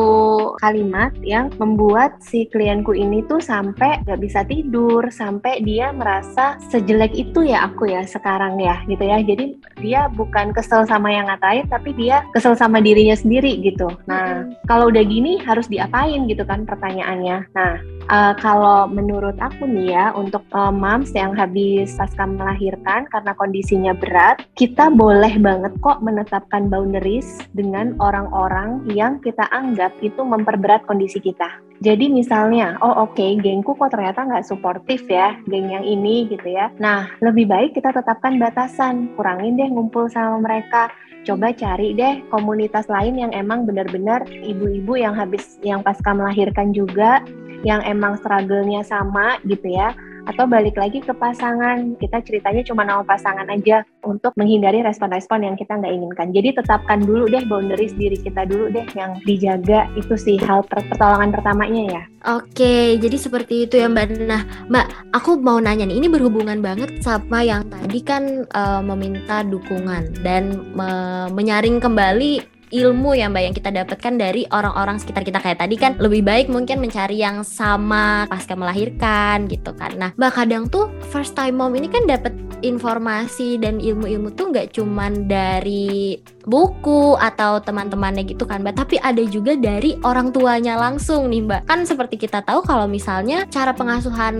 kalimat 0.59 1.15
yang 1.23 1.49
membuat 1.57 2.02
si 2.23 2.47
klienku 2.49 2.95
ini 2.95 3.23
tuh 3.27 3.39
sampai 3.39 4.03
nggak 4.03 4.19
bisa 4.19 4.41
tidur 4.47 5.07
sampai 5.11 5.63
dia 5.63 5.91
merasa 5.91 6.59
sejelek 6.71 7.13
itu 7.15 7.47
ya 7.47 7.67
aku 7.67 7.91
ya 7.91 8.03
sekarang 8.07 8.59
ya 8.59 8.81
gitu 8.87 9.03
ya. 9.03 9.19
Jadi 9.21 9.45
dia 9.79 10.07
bukan 10.11 10.51
kesel 10.55 10.87
sama 10.87 11.11
yang 11.11 11.27
ngatain 11.27 11.67
tapi 11.67 11.95
dia 11.95 12.23
kesel 12.35 12.55
sama 12.57 12.79
dirinya 12.79 13.15
sendiri 13.15 13.59
gitu. 13.63 13.87
Nah 14.07 14.47
kalau 14.67 14.89
udah 14.91 15.03
gini 15.03 15.39
harus 15.43 15.67
diapain 15.67 16.25
gitu 16.27 16.43
kan 16.43 16.67
pertanyaannya. 16.67 17.37
Nah 17.55 17.73
Uh, 18.11 18.35
kalau 18.35 18.85
menurut 18.91 19.39
aku 19.39 19.63
nih 19.63 19.95
ya 19.95 20.05
untuk 20.11 20.43
uh, 20.51 20.71
moms 20.73 21.15
yang 21.15 21.31
habis 21.31 21.95
pasca 21.95 22.27
melahirkan 22.27 23.07
karena 23.07 23.31
kondisinya 23.39 23.93
berat, 23.95 24.43
kita 24.59 24.91
boleh 24.91 25.39
banget 25.39 25.71
kok 25.79 26.03
menetapkan 26.03 26.67
boundaries 26.67 27.39
dengan 27.55 27.95
orang-orang 28.03 28.83
yang 28.91 29.23
kita 29.23 29.47
anggap 29.55 29.95
itu 30.03 30.19
memperberat 30.19 30.83
kondisi 30.83 31.23
kita. 31.23 31.47
Jadi 31.83 32.07
misalnya, 32.07 32.79
oh 32.79 33.07
oke, 33.07 33.43
gengku 33.43 33.75
kok 33.75 33.91
ternyata 33.91 34.23
nggak 34.23 34.47
suportif 34.47 35.03
ya, 35.11 35.35
geng 35.51 35.67
yang 35.67 35.83
ini 35.83 36.31
gitu 36.31 36.47
ya. 36.47 36.71
Nah, 36.79 37.11
lebih 37.19 37.43
baik 37.51 37.75
kita 37.75 37.91
tetapkan 37.91 38.39
batasan, 38.39 39.11
kurangin 39.19 39.59
deh 39.59 39.67
ngumpul 39.67 40.07
sama 40.07 40.39
mereka. 40.39 40.87
Coba 41.23 41.55
cari 41.55 41.95
deh 41.95 42.19
komunitas 42.27 42.91
lain 42.91 43.15
yang 43.15 43.31
emang 43.31 43.63
benar-benar 43.63 44.27
ibu-ibu 44.27 44.99
yang 44.99 45.15
habis 45.15 45.55
yang 45.63 45.79
pasca 45.79 46.11
melahirkan 46.11 46.75
juga 46.75 47.23
yang 47.63 47.79
emang 47.87 48.19
struggle-nya 48.19 48.83
sama 48.83 49.39
gitu 49.47 49.71
ya 49.71 49.95
atau 50.27 50.45
balik 50.47 50.75
lagi 50.79 51.03
ke 51.03 51.11
pasangan. 51.11 51.95
Kita 51.99 52.23
ceritanya 52.23 52.61
cuma 52.63 52.87
nama 52.87 53.03
pasangan 53.03 53.47
aja 53.51 53.83
untuk 54.03 54.31
menghindari 54.39 54.83
respon-respon 54.83 55.47
yang 55.47 55.55
kita 55.59 55.75
nggak 55.79 55.93
inginkan. 55.93 56.27
Jadi 56.31 56.49
tetapkan 56.59 57.03
dulu 57.03 57.27
deh 57.27 57.43
boundaries 57.47 57.95
diri 57.95 58.15
kita 58.19 58.47
dulu 58.47 58.71
deh 58.71 58.85
yang 58.95 59.19
dijaga. 59.27 59.87
Itu 59.99 60.15
sih 60.15 60.39
hal 60.39 60.63
per- 60.67 60.85
pertolongan 60.87 61.31
pertamanya 61.35 61.83
ya. 61.99 62.03
Oke, 62.39 62.95
jadi 63.03 63.17
seperti 63.19 63.67
itu 63.67 63.75
ya 63.79 63.91
Mbak. 63.91 64.23
Nah, 64.23 64.43
Mbak, 64.71 64.87
aku 65.11 65.35
mau 65.43 65.59
nanya 65.59 65.83
nih, 65.83 65.99
ini 65.99 66.07
berhubungan 66.07 66.63
banget 66.63 67.03
sama 67.03 67.43
yang 67.43 67.67
tadi 67.67 67.99
kan 67.99 68.47
eh, 68.47 68.81
meminta 68.81 69.43
dukungan 69.43 70.23
dan 70.23 70.63
me- 70.71 71.29
menyaring 71.35 71.83
kembali 71.83 72.62
ilmu 72.73 73.13
ya 73.13 73.29
Mbak 73.29 73.43
yang 73.45 73.55
kita 73.55 73.69
dapatkan 73.69 74.13
dari 74.17 74.49
orang-orang 74.49 74.97
sekitar 74.97 75.21
kita 75.21 75.37
kayak 75.37 75.61
tadi 75.61 75.77
kan 75.77 75.93
lebih 76.01 76.25
baik 76.25 76.49
mungkin 76.49 76.81
mencari 76.81 77.21
yang 77.21 77.45
sama 77.45 78.25
pasca 78.25 78.57
melahirkan 78.57 79.45
gitu 79.45 79.77
kan. 79.77 79.93
Nah, 80.01 80.09
Mbak 80.17 80.31
kadang 80.33 80.63
tuh 80.65 80.89
first 81.13 81.37
time 81.37 81.61
mom 81.61 81.77
ini 81.77 81.85
kan 81.85 82.09
dapat 82.09 82.33
informasi 82.65 83.61
dan 83.61 83.77
ilmu-ilmu 83.77 84.33
tuh 84.33 84.49
nggak 84.49 84.73
cuman 84.73 85.29
dari 85.29 86.17
buku 86.43 87.15
atau 87.15 87.59
teman-temannya 87.63 88.27
gitu 88.27 88.43
kan 88.43 88.59
Mbak. 88.63 88.75
Tapi 88.75 88.95
ada 88.99 89.23
juga 89.23 89.55
dari 89.55 89.95
orang 90.03 90.35
tuanya 90.35 90.75
langsung 90.75 91.31
nih 91.31 91.43
Mbak. 91.47 91.61
Kan 91.69 91.87
seperti 91.87 92.19
kita 92.19 92.43
tahu 92.43 92.63
kalau 92.63 92.87
misalnya 92.89 93.47
cara 93.47 93.71
pengasuhan 93.71 94.35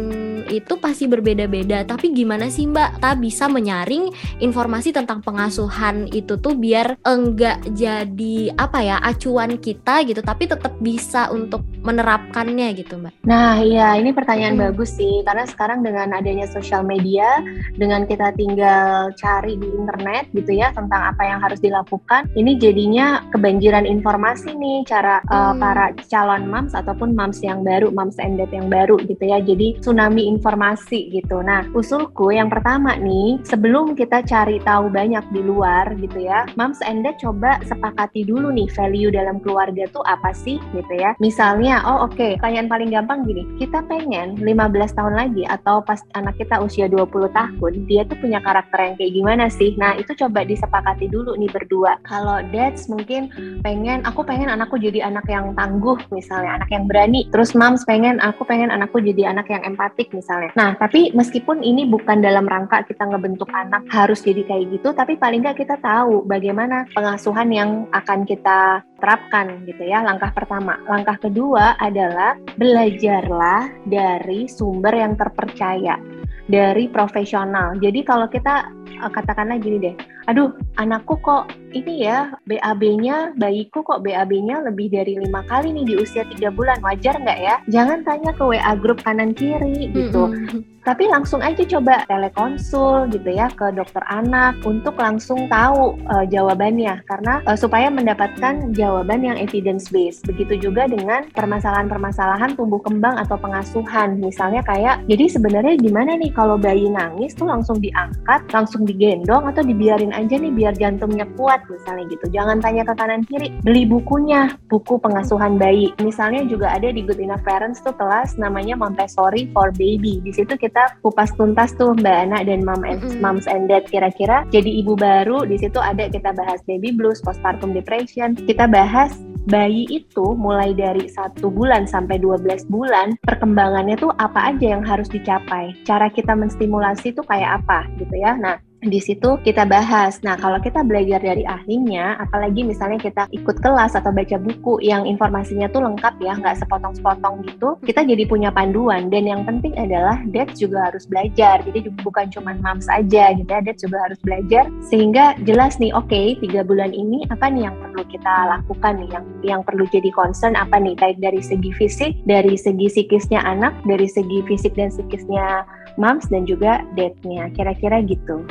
itu 0.51 0.75
pasti 0.79 1.07
berbeda-beda. 1.07 1.88
Tapi 1.88 2.12
gimana 2.12 2.51
sih 2.51 2.67
Mbak? 2.67 3.00
Kita 3.00 3.12
bisa 3.15 3.45
menyaring 3.48 4.12
informasi 4.43 4.91
tentang 4.91 5.24
pengasuhan 5.24 6.12
itu 6.12 6.36
tuh 6.39 6.55
biar 6.57 7.00
enggak 7.07 7.63
jadi 7.72 8.51
apa 8.60 8.79
ya 8.83 8.98
acuan 9.00 9.55
kita 9.60 10.03
gitu 10.03 10.19
tapi 10.19 10.48
tetap 10.48 10.75
bisa 10.79 11.31
untuk 11.31 11.63
menerapkannya 11.83 12.67
gitu 12.75 13.00
Mbak. 13.00 13.13
Nah 13.27 13.63
iya 13.63 13.95
ini 13.95 14.12
pertanyaan 14.12 14.55
Hmm. 14.60 14.63
bagus 14.72 15.00
sih. 15.00 15.24
Karena 15.24 15.48
sekarang 15.48 15.79
dengan 15.81 16.12
adanya 16.12 16.45
sosial 16.51 16.83
media 16.83 17.39
dengan 17.79 18.03
kita 18.03 18.36
tinggal 18.36 19.12
cari 19.15 19.55
di 19.55 19.67
internet 19.72 20.27
gitu 20.36 20.51
ya 20.51 20.75
tentang 20.75 21.10
apa 21.13 21.24
yang 21.24 21.39
harus 21.39 21.63
dilakukan 21.63 21.91
ini 22.33 22.57
jadinya 22.57 23.21
kebanjiran 23.33 23.85
informasi 23.85 24.53
nih 24.57 24.85
cara 24.88 25.21
uh, 25.29 25.51
Hmm. 25.53 25.59
para 25.59 25.91
calon 26.07 26.47
moms 26.47 26.71
ataupun 26.73 27.13
moms 27.13 27.43
yang 27.43 27.62
baru 27.67 27.91
moms 27.91 28.15
and 28.17 28.39
dad 28.39 28.50
yang 28.50 28.71
baru 28.71 28.95
gitu 29.03 29.21
ya. 29.21 29.43
Jadi 29.43 29.77
tsunami 29.83 30.25
informasi 30.31 31.12
gitu. 31.13 31.43
Nah 31.43 31.67
usulku 31.75 32.31
yang 32.31 32.47
pertama 32.47 32.95
nih 32.95 33.43
sebelum 33.43 33.93
kita 33.93 34.23
cari 34.23 34.57
tahu 34.63 34.88
banyak 34.89 35.21
di 35.35 35.41
luar 35.43 35.93
gitu 36.00 36.23
ya 36.23 36.47
moms 36.55 36.79
and 36.88 37.03
dad 37.03 37.19
coba 37.19 37.59
sepakati 37.67 38.23
dulu 38.23 38.50
nih 38.50 38.71
value 38.71 39.12
dalam 39.12 39.38
keluarga 39.43 39.85
tuh 39.91 40.01
apa 40.07 40.31
sih 40.31 40.57
gitu 40.73 40.93
ya. 40.95 41.13
Misalnya 41.19 41.83
oh 41.83 42.07
oke 42.07 42.39
pertanyaan 42.39 42.71
paling 42.71 42.89
gampang 42.95 43.27
gini 43.27 43.43
kita 43.59 43.83
pengen 43.91 44.39
15 44.39 44.97
tahun 44.97 45.13
lagi 45.13 45.43
atau 45.45 45.83
pas 45.83 46.00
anak 46.15 46.39
kita 46.39 46.63
usia 46.63 46.88
20 46.88 47.29
tahun 47.35 47.73
dia 47.85 48.07
tuh 48.07 48.17
punya 48.17 48.39
karakter 48.39 48.79
yang 48.79 48.95
kayak 48.95 49.13
gimana 49.13 49.45
sih? 49.51 49.75
Nah 49.75 50.00
itu 50.00 50.15
coba 50.15 50.47
disepakati 50.47 51.12
dulu 51.12 51.35
nih 51.35 51.51
berdua 51.51 51.83
kalau 52.08 52.40
dads 52.52 52.88
mungkin 52.88 53.32
pengen 53.62 54.04
aku 54.04 54.24
pengen 54.24 54.50
anakku 54.52 54.80
jadi 54.80 55.08
anak 55.08 55.28
yang 55.28 55.52
tangguh 55.56 56.00
misalnya 56.10 56.62
anak 56.62 56.70
yang 56.72 56.86
berani. 56.88 57.28
Terus 57.30 57.54
moms 57.54 57.84
pengen 57.88 58.20
aku 58.24 58.44
pengen 58.48 58.72
anakku 58.72 59.00
jadi 59.00 59.32
anak 59.36 59.48
yang 59.52 59.63
empatik 59.63 60.12
misalnya. 60.12 60.52
Nah 60.56 60.75
tapi 60.80 61.12
meskipun 61.12 61.62
ini 61.62 61.88
bukan 61.88 62.24
dalam 62.24 62.48
rangka 62.48 62.84
kita 62.88 63.08
ngebentuk 63.08 63.50
anak 63.54 63.84
harus 63.92 64.24
jadi 64.24 64.44
kayak 64.48 64.80
gitu 64.80 64.96
tapi 64.96 65.16
paling 65.20 65.44
nggak 65.44 65.60
kita 65.60 65.75
tahu 65.84 66.24
bagaimana 66.25 66.88
pengasuhan 66.96 67.50
yang 67.52 67.70
akan 67.92 68.24
kita 68.24 68.84
terapkan 69.04 69.63
gitu 69.68 69.84
ya 69.84 70.00
langkah 70.04 70.32
pertama. 70.32 70.80
Langkah 70.88 71.20
kedua 71.20 71.75
adalah 71.80 72.40
belajarlah 72.56 73.84
dari 73.88 74.48
sumber 74.48 74.96
yang 74.96 75.20
terpercaya 75.20 76.00
dari 76.48 76.92
profesional. 76.92 77.75
Jadi 77.80 78.04
kalau 78.04 78.28
kita 78.28 78.83
katakanlah 79.01 79.57
gini 79.59 79.77
deh. 79.79 79.95
Aduh 80.31 80.55
anakku 80.79 81.19
kok 81.19 81.51
ini 81.73 82.05
ya 82.05 82.31
BAB-nya 82.45 83.33
bayiku 83.35 83.81
kok 83.81 84.05
BAB-nya 84.05 84.62
lebih 84.63 84.93
dari 84.93 85.17
lima 85.17 85.41
kali 85.50 85.73
nih 85.73 85.85
di 85.89 85.93
usia 86.00 86.23
tiga 86.29 86.53
bulan. 86.53 86.79
Wajar 86.79 87.17
nggak 87.17 87.39
ya? 87.41 87.55
Jangan 87.67 88.05
tanya 88.05 88.31
ke 88.31 88.43
WA 88.45 88.73
grup 88.77 89.01
kanan 89.01 89.33
kiri 89.33 89.89
gitu. 89.91 90.29
Mm-mm. 90.29 90.62
tapi 90.83 91.07
langsung 91.07 91.39
aja 91.39 91.63
coba 91.63 92.03
telekonsul 92.12 93.07
gitu 93.15 93.31
ya 93.31 93.47
ke 93.55 93.71
dokter 93.71 94.03
anak 94.12 94.59
untuk 94.67 95.00
langsung 95.00 95.47
tahu 95.47 95.95
uh, 96.12 96.27
jawabannya. 96.27 97.00
Karena 97.07 97.39
uh, 97.47 97.55
supaya 97.55 97.88
mendapatkan 97.88 98.75
jawaban 98.75 99.23
yang 99.23 99.39
evidence 99.39 99.88
based 99.88 100.27
begitu 100.27 100.59
juga 100.59 100.91
dengan 100.91 101.31
permasalahan-permasalahan 101.31 102.59
tumbuh 102.59 102.83
kembang 102.83 103.15
atau 103.15 103.39
pengasuhan. 103.39 104.19
Misalnya 104.19 104.59
kayak 104.67 105.07
jadi 105.07 105.31
sebenarnya 105.31 105.79
gimana 105.79 106.19
nih 106.19 106.35
kalau 106.35 106.59
bayi 106.59 106.91
nangis 106.91 107.31
tuh 107.31 107.47
langsung 107.47 107.79
diangkat 107.79 108.43
langsung 108.51 108.83
digendong 108.86 109.50
atau 109.50 109.63
dibiarin 109.66 110.12
aja 110.12 110.36
nih 110.38 110.54
biar 110.54 110.74
jantungnya 110.78 111.28
kuat 111.36 111.63
misalnya 111.68 112.08
gitu. 112.12 112.25
Jangan 112.32 112.60
tanya 112.60 112.84
ke 112.88 112.94
kanan 112.96 113.24
kiri 113.28 113.52
beli 113.63 113.88
bukunya 113.88 114.56
buku 114.68 115.00
pengasuhan 115.00 115.58
bayi. 115.58 115.92
Misalnya 116.04 116.44
juga 116.48 116.72
ada 116.72 116.92
di 116.92 117.02
Good 117.04 117.20
Enough 117.20 117.44
Parents 117.44 117.80
tuh 117.82 117.96
kelas 117.96 118.36
namanya 118.38 118.78
Montessori 118.78 119.50
for 119.52 119.72
Baby. 119.75 120.20
Di 120.24 120.32
situ 120.36 120.56
kita 120.56 121.00
kupas 121.02 121.34
tuntas 121.36 121.75
tuh 121.75 121.96
Mbak 121.98 122.18
Ana 122.30 122.40
dan 122.44 122.62
mom 122.63 122.84
and, 122.84 123.02
moms 123.20 123.46
and 123.50 123.68
dad 123.72 123.88
kira-kira. 123.90 124.48
Jadi 124.52 124.84
ibu 124.84 124.96
baru 124.96 125.44
di 125.48 125.60
situ 125.60 125.80
ada 125.80 126.08
kita 126.08 126.36
bahas 126.36 126.60
baby 126.66 126.92
blues 126.96 127.24
postpartum 127.24 127.72
depression. 127.75 128.36
Kita 128.36 128.68
bahas 128.70 129.16
bayi 129.48 129.84
itu 129.92 130.36
mulai 130.40 130.72
dari 130.72 131.12
satu 131.12 131.52
bulan 131.52 131.84
sampai 131.84 132.20
12 132.20 132.72
bulan 132.72 133.16
perkembangannya 133.28 134.00
tuh 134.00 134.12
apa 134.16 134.56
aja 134.56 134.75
yang 134.75 134.84
harus 134.84 135.12
dicapai? 135.12 135.75
Cara 135.84 136.08
kita 136.08 136.32
menstimulasi 136.36 137.12
tuh 137.12 137.25
kayak 137.28 137.63
apa 137.63 137.88
gitu 138.00 138.16
ya. 138.16 138.36
Nah 138.40 138.56
di 138.88 139.00
situ 139.00 139.40
kita 139.42 139.63
bahas. 139.68 140.20
Nah, 140.22 140.36
kalau 140.40 140.60
kita 140.60 140.84
belajar 140.84 141.24
dari 141.24 141.44
ahlinya, 141.48 142.20
apalagi 142.20 142.63
misalnya 142.68 143.00
kita 143.00 143.28
ikut 143.32 143.60
kelas 143.63 143.96
atau 143.96 144.12
baca 144.12 144.38
buku 144.40 144.84
yang 144.84 145.08
informasinya 145.08 145.68
tuh 145.72 145.84
lengkap 145.84 146.20
ya, 146.20 146.36
nggak 146.38 146.60
sepotong-sepotong 146.63 147.44
gitu, 147.48 147.80
kita 147.84 148.04
jadi 148.04 148.24
punya 148.28 148.50
panduan. 148.52 149.08
Dan 149.08 149.28
yang 149.28 149.42
penting 149.48 149.75
adalah 149.80 150.20
dads 150.32 150.60
juga 150.60 150.92
harus 150.92 151.08
belajar. 151.08 151.63
Jadi 151.63 151.90
bukan 152.04 152.30
cuma 152.32 152.56
moms 152.60 152.88
aja 152.92 153.32
gitu 153.36 153.50
ya, 153.50 153.62
dads 153.63 153.82
juga 153.84 153.98
harus 154.06 154.20
belajar 154.22 154.68
sehingga 154.88 155.36
jelas 155.48 155.80
nih, 155.80 155.92
oke, 155.96 156.40
tiga 156.44 156.62
bulan 156.63 156.92
ini 156.92 157.25
apa 157.32 157.50
nih 157.50 157.68
yang 157.68 157.75
perlu 157.80 158.04
kita 158.08 158.34
lakukan 158.50 159.00
nih, 159.00 159.10
yang 159.12 159.25
yang 159.44 159.62
perlu 159.63 159.88
jadi 159.90 160.10
concern 160.12 160.56
apa 160.56 160.80
nih, 160.80 160.96
baik 161.00 161.18
dari 161.20 161.40
segi 161.40 161.72
fisik, 161.75 162.13
dari 162.28 162.56
segi 162.56 162.88
psikisnya 162.92 163.42
anak, 163.44 163.74
dari 163.88 164.08
segi 164.08 164.44
fisik 164.46 164.75
dan 164.75 164.92
psikisnya 164.92 165.66
moms 165.98 166.28
dan 166.30 166.44
juga 166.50 166.82
dadnya. 166.98 167.50
Kira-kira 167.54 168.02
gitu. 168.06 168.46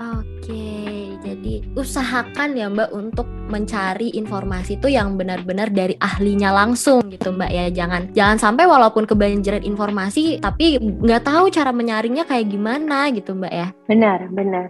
Oke, 0.00 1.12
jadi 1.20 1.60
usahakan 1.76 2.56
ya 2.56 2.72
Mbak 2.72 2.90
untuk 2.96 3.28
mencari 3.52 4.08
informasi 4.16 4.80
itu 4.80 4.88
yang 4.88 5.20
benar-benar 5.20 5.68
dari 5.68 5.92
ahlinya 6.00 6.48
langsung 6.48 7.12
gitu 7.12 7.28
Mbak 7.28 7.50
ya. 7.52 7.66
Jangan 7.68 8.02
jangan 8.16 8.38
sampai 8.40 8.64
walaupun 8.64 9.04
kebanjiran 9.04 9.60
informasi 9.60 10.40
tapi 10.40 10.80
nggak 10.80 11.28
tahu 11.28 11.52
cara 11.52 11.76
menyaringnya 11.76 12.24
kayak 12.24 12.48
gimana 12.48 13.12
gitu 13.12 13.36
Mbak 13.36 13.52
ya. 13.52 13.68
Benar, 13.84 14.32
benar. 14.32 14.68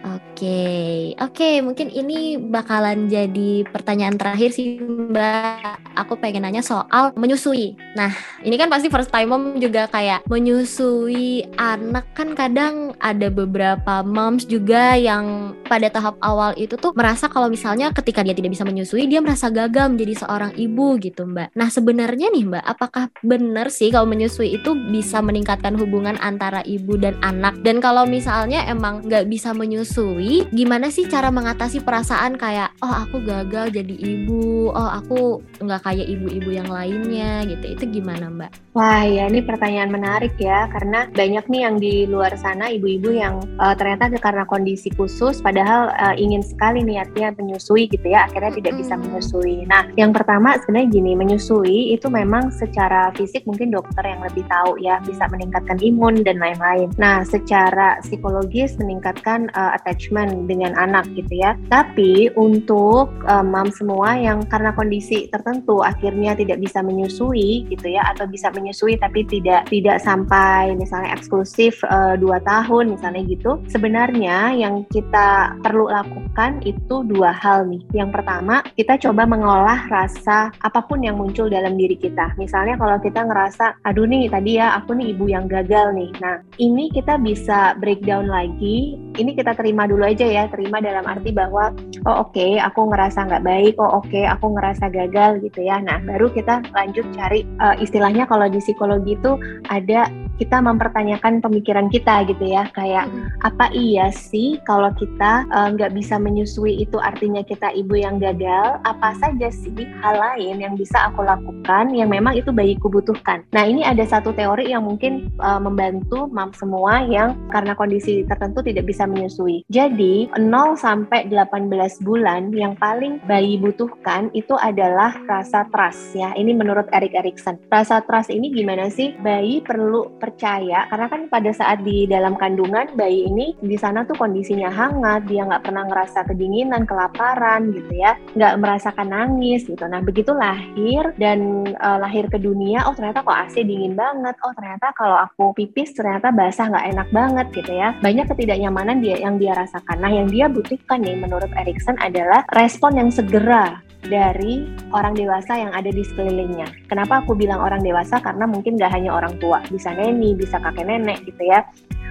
Oke, 0.00 1.12
oke 1.20 1.60
mungkin 1.60 1.92
ini 1.92 2.40
bakalan 2.40 3.12
jadi 3.12 3.68
pertanyaan 3.68 4.16
terakhir 4.16 4.56
sih 4.56 4.80
Mbak. 4.80 5.92
Aku 6.00 6.16
pengen 6.16 6.48
nanya 6.48 6.64
soal 6.64 7.12
menyusui. 7.20 7.76
Nah, 7.92 8.08
ini 8.40 8.56
kan 8.56 8.72
pasti 8.72 8.88
first 8.88 9.12
time 9.12 9.28
mom 9.28 9.60
juga 9.60 9.84
kayak 9.92 10.24
menyusui 10.24 11.44
anak 11.60 12.08
kan 12.16 12.32
kadang 12.32 12.96
ada 13.04 13.28
beberapa 13.28 14.00
moms 14.00 14.48
juga 14.48 14.96
yang 14.96 15.52
pada 15.68 15.92
tahap 15.92 16.16
awal 16.24 16.56
itu 16.56 16.80
tuh 16.80 16.96
merasa 16.96 17.28
kalau 17.28 17.52
misalnya 17.52 17.92
ketika 17.92 18.24
dia 18.24 18.32
tidak 18.32 18.56
bisa 18.56 18.64
menyusui 18.64 19.04
dia 19.04 19.20
merasa 19.20 19.52
gagal 19.52 19.92
menjadi 19.92 20.24
seorang 20.24 20.56
ibu 20.56 20.96
gitu 20.96 21.28
Mbak. 21.28 21.52
Nah, 21.52 21.68
sebenarnya 21.68 22.32
nih 22.32 22.48
Mbak, 22.48 22.64
apakah 22.64 23.12
benar 23.20 23.68
sih 23.68 23.92
kalau 23.92 24.08
menyusui 24.08 24.56
itu 24.56 24.72
bisa 24.88 25.20
meningkatkan 25.20 25.76
hubungan 25.76 26.16
antara 26.24 26.64
ibu 26.64 26.96
dan 26.96 27.20
anak? 27.20 27.60
Dan 27.60 27.84
kalau 27.84 28.08
misalnya 28.08 28.64
emang 28.64 29.04
nggak 29.04 29.28
bisa 29.28 29.52
menyusui 29.52 29.89
menyusui, 29.90 30.46
gimana 30.54 30.86
sih 30.86 31.10
cara 31.10 31.34
mengatasi 31.34 31.82
perasaan 31.82 32.38
kayak 32.38 32.78
oh 32.78 32.94
aku 32.94 33.26
gagal 33.26 33.74
jadi 33.74 33.90
ibu, 33.90 34.70
oh 34.70 34.90
aku 34.94 35.42
nggak 35.58 35.82
kayak 35.82 36.06
ibu-ibu 36.06 36.50
yang 36.54 36.70
lainnya 36.70 37.42
gitu. 37.42 37.74
Itu 37.74 37.90
gimana 37.90 38.30
Mbak? 38.30 38.70
Wah 38.70 39.02
ya 39.02 39.26
ini 39.26 39.42
pertanyaan 39.42 39.90
menarik 39.90 40.38
ya 40.38 40.70
karena 40.70 41.10
banyak 41.10 41.42
nih 41.50 41.60
yang 41.66 41.76
di 41.82 42.06
luar 42.06 42.30
sana 42.38 42.70
ibu-ibu 42.70 43.10
yang 43.10 43.42
uh, 43.58 43.74
ternyata 43.74 44.14
karena 44.22 44.46
kondisi 44.46 44.94
khusus 44.94 45.42
padahal 45.42 45.90
uh, 45.98 46.14
ingin 46.14 46.38
sekali 46.38 46.86
niatnya 46.86 47.34
menyusui 47.34 47.90
gitu 47.90 48.06
ya 48.06 48.30
akhirnya 48.30 48.54
tidak 48.54 48.78
bisa 48.78 48.94
Mm-mm. 48.94 49.10
menyusui. 49.10 49.66
Nah 49.66 49.90
yang 49.98 50.14
pertama 50.14 50.54
sebenarnya 50.62 50.86
gini 50.86 51.18
menyusui 51.18 51.98
itu 51.98 52.06
memang 52.06 52.54
secara 52.54 53.10
fisik 53.18 53.42
mungkin 53.42 53.74
dokter 53.74 54.06
yang 54.06 54.22
lebih 54.22 54.46
tahu 54.46 54.78
ya 54.78 55.02
bisa 55.02 55.26
meningkatkan 55.26 55.82
imun 55.82 56.22
dan 56.22 56.38
lain-lain. 56.38 56.94
Nah 56.94 57.26
secara 57.26 57.98
psikologis 58.06 58.78
meningkatkan 58.78 59.50
uh, 59.58 59.79
attachment 59.80 60.44
dengan 60.44 60.76
anak 60.76 61.08
gitu 61.16 61.40
ya. 61.40 61.56
Tapi 61.72 62.28
untuk 62.36 63.08
uh, 63.24 63.40
mom 63.40 63.72
semua 63.72 64.20
yang 64.20 64.44
karena 64.46 64.76
kondisi 64.76 65.26
tertentu 65.32 65.80
akhirnya 65.80 66.36
tidak 66.36 66.60
bisa 66.60 66.84
menyusui 66.84 67.64
gitu 67.72 67.88
ya 67.88 68.04
atau 68.12 68.28
bisa 68.28 68.52
menyusui 68.52 69.00
tapi 69.00 69.24
tidak 69.24 69.64
tidak 69.72 69.98
sampai 70.04 70.76
misalnya 70.76 71.16
eksklusif 71.16 71.80
uh, 71.88 72.16
tahun 72.44 72.94
misalnya 72.98 73.22
gitu. 73.24 73.60
Sebenarnya 73.70 74.52
yang 74.52 74.84
kita 74.92 75.56
perlu 75.64 75.88
lakukan 75.88 76.60
itu 76.68 77.06
dua 77.06 77.32
hal 77.32 77.64
nih. 77.70 77.82
Yang 77.96 78.10
pertama 78.20 78.60
kita 78.76 79.00
coba 79.00 79.24
mengolah 79.24 79.88
rasa 79.88 80.52
apa 80.60 80.80
pun 80.84 81.00
yang 81.00 81.16
muncul 81.16 81.48
dalam 81.48 81.78
diri 81.78 81.96
kita. 81.96 82.36
Misalnya 82.36 82.76
kalau 82.76 82.98
kita 83.00 83.24
ngerasa 83.24 83.80
aduh 83.86 84.04
nih 84.04 84.28
tadi 84.28 84.58
ya 84.58 84.76
aku 84.76 84.92
nih 84.98 85.16
ibu 85.16 85.30
yang 85.30 85.46
gagal 85.46 85.94
nih. 85.94 86.10
Nah 86.18 86.42
ini 86.58 86.90
kita 86.90 87.16
bisa 87.16 87.78
breakdown 87.78 88.26
lagi. 88.26 88.98
Ini 89.14 89.30
kita 89.36 89.54
terima 89.54 89.69
dulu 89.74 90.06
aja 90.06 90.26
ya. 90.26 90.44
Terima 90.48 90.78
dalam 90.78 91.04
arti 91.06 91.30
bahwa 91.34 91.74
oh 92.06 92.26
oke 92.26 92.58
aku 92.58 92.80
ngerasa 92.90 93.26
nggak 93.26 93.44
baik. 93.44 93.74
Oh 93.78 94.00
oke 94.00 94.20
aku 94.26 94.46
ngerasa 94.54 94.88
gagal 94.90 95.42
gitu 95.44 95.60
ya. 95.64 95.78
Nah 95.82 96.00
baru 96.02 96.30
kita 96.32 96.62
lanjut 96.72 97.06
cari 97.14 97.44
uh, 97.58 97.76
istilahnya 97.78 98.26
kalau 98.26 98.46
di 98.46 98.62
psikologi 98.62 99.18
itu 99.18 99.36
ada 99.68 100.08
kita 100.40 100.64
mempertanyakan 100.64 101.44
pemikiran 101.44 101.92
kita 101.92 102.24
gitu 102.24 102.48
ya. 102.48 102.64
Kayak 102.72 103.12
hmm. 103.12 103.44
apa 103.44 103.68
iya 103.76 104.08
sih 104.08 104.56
kalau 104.64 104.88
kita 104.96 105.44
eh, 105.52 105.68
nggak 105.76 105.92
uh, 105.92 105.96
bisa 105.96 106.16
menyusui 106.16 106.80
itu 106.80 106.96
artinya 106.96 107.44
kita 107.44 107.68
ibu 107.76 108.00
yang 108.00 108.16
gagal? 108.16 108.80
Apa 108.88 109.12
saja 109.20 109.52
sih 109.52 109.84
hal 110.00 110.16
lain 110.16 110.64
yang 110.64 110.74
bisa 110.80 111.12
aku 111.12 111.20
lakukan 111.20 111.92
yang 111.92 112.08
memang 112.08 112.32
itu 112.38 112.48
bayiku 112.54 112.88
butuhkan 112.88 113.42
nah 113.50 113.66
ini 113.66 113.82
ada 113.82 114.06
satu 114.06 114.30
teori 114.30 114.70
yang 114.70 114.86
mungkin 114.86 115.28
uh, 115.42 115.58
membantu 115.58 116.30
mam 116.30 116.54
semua 116.54 117.02
yang 117.04 117.36
karena 117.50 117.74
kondisi 117.74 118.22
tertentu 118.24 118.62
tidak 118.62 118.86
bisa 118.86 119.04
menyusui. 119.04 119.66
Jadi 119.68 120.30
0 120.38 120.78
sampai 120.78 121.26
18 121.28 121.68
bulan 122.06 122.54
yang 122.54 122.78
paling 122.78 123.18
bayi 123.26 123.58
butuhkan 123.58 124.30
itu 124.32 124.54
adalah 124.56 125.14
rasa 125.26 125.66
trust 125.68 126.14
ya. 126.14 126.32
Ini 126.32 126.54
menurut 126.54 126.86
Erik 126.94 127.12
Erikson. 127.12 127.58
Rasa 127.68 128.02
trust 128.06 128.30
ini 128.30 128.54
gimana 128.54 128.88
sih? 128.88 129.14
Bayi 129.20 129.60
perlu 129.60 130.08
percaya 130.30 130.86
karena 130.86 131.06
kan 131.10 131.22
pada 131.26 131.50
saat 131.50 131.82
di 131.82 132.06
dalam 132.06 132.38
kandungan 132.38 132.86
bayi 132.94 133.26
ini 133.26 133.58
di 133.58 133.74
sana 133.74 134.06
tuh 134.06 134.14
kondisinya 134.14 134.70
hangat 134.70 135.26
dia 135.26 135.42
nggak 135.42 135.66
pernah 135.66 135.84
ngerasa 135.90 136.22
kedinginan 136.30 136.86
kelaparan 136.86 137.74
gitu 137.74 137.90
ya 137.98 138.14
nggak 138.38 138.54
merasakan 138.62 139.10
nangis 139.10 139.66
gitu. 139.66 139.82
Nah 139.90 139.98
begitu 139.98 140.30
lahir 140.30 141.10
dan 141.18 141.66
uh, 141.82 141.98
lahir 141.98 142.30
ke 142.30 142.38
dunia 142.38 142.86
oh 142.86 142.94
ternyata 142.94 143.26
kok 143.26 143.34
AC 143.34 143.66
dingin 143.66 143.98
banget 143.98 144.38
oh 144.46 144.54
ternyata 144.54 144.94
kalau 144.94 145.18
aku 145.18 145.50
pipis 145.58 145.90
ternyata 145.98 146.30
basah 146.30 146.70
nggak 146.70 146.86
enak 146.94 147.08
banget 147.10 147.46
gitu 147.50 147.72
ya. 147.74 147.90
Banyak 147.98 148.30
ketidaknyamanan 148.30 149.02
dia 149.02 149.18
yang 149.18 149.36
dia 149.36 149.52
rasakan. 149.58 149.98
Nah 149.98 150.12
yang 150.14 150.30
dia 150.30 150.46
butuhkan 150.46 151.02
nih 151.02 151.18
menurut 151.18 151.50
Erikson 151.58 151.98
adalah 151.98 152.46
respon 152.54 152.94
yang 152.94 153.10
segera 153.10 153.82
dari 154.06 154.64
orang 154.94 155.12
dewasa 155.12 155.58
yang 155.60 155.72
ada 155.76 155.92
di 155.92 156.00
sekelilingnya. 156.00 156.88
Kenapa 156.88 157.20
aku 157.20 157.36
bilang 157.36 157.60
orang 157.60 157.84
dewasa? 157.84 158.20
Karena 158.20 158.48
mungkin 158.48 158.80
gak 158.80 158.96
hanya 158.96 159.12
orang 159.12 159.36
tua, 159.36 159.60
bisa 159.68 159.92
neni, 159.92 160.32
bisa 160.32 160.56
kakek 160.56 160.88
nenek 160.88 161.20
gitu 161.28 161.42
ya. 161.44 161.66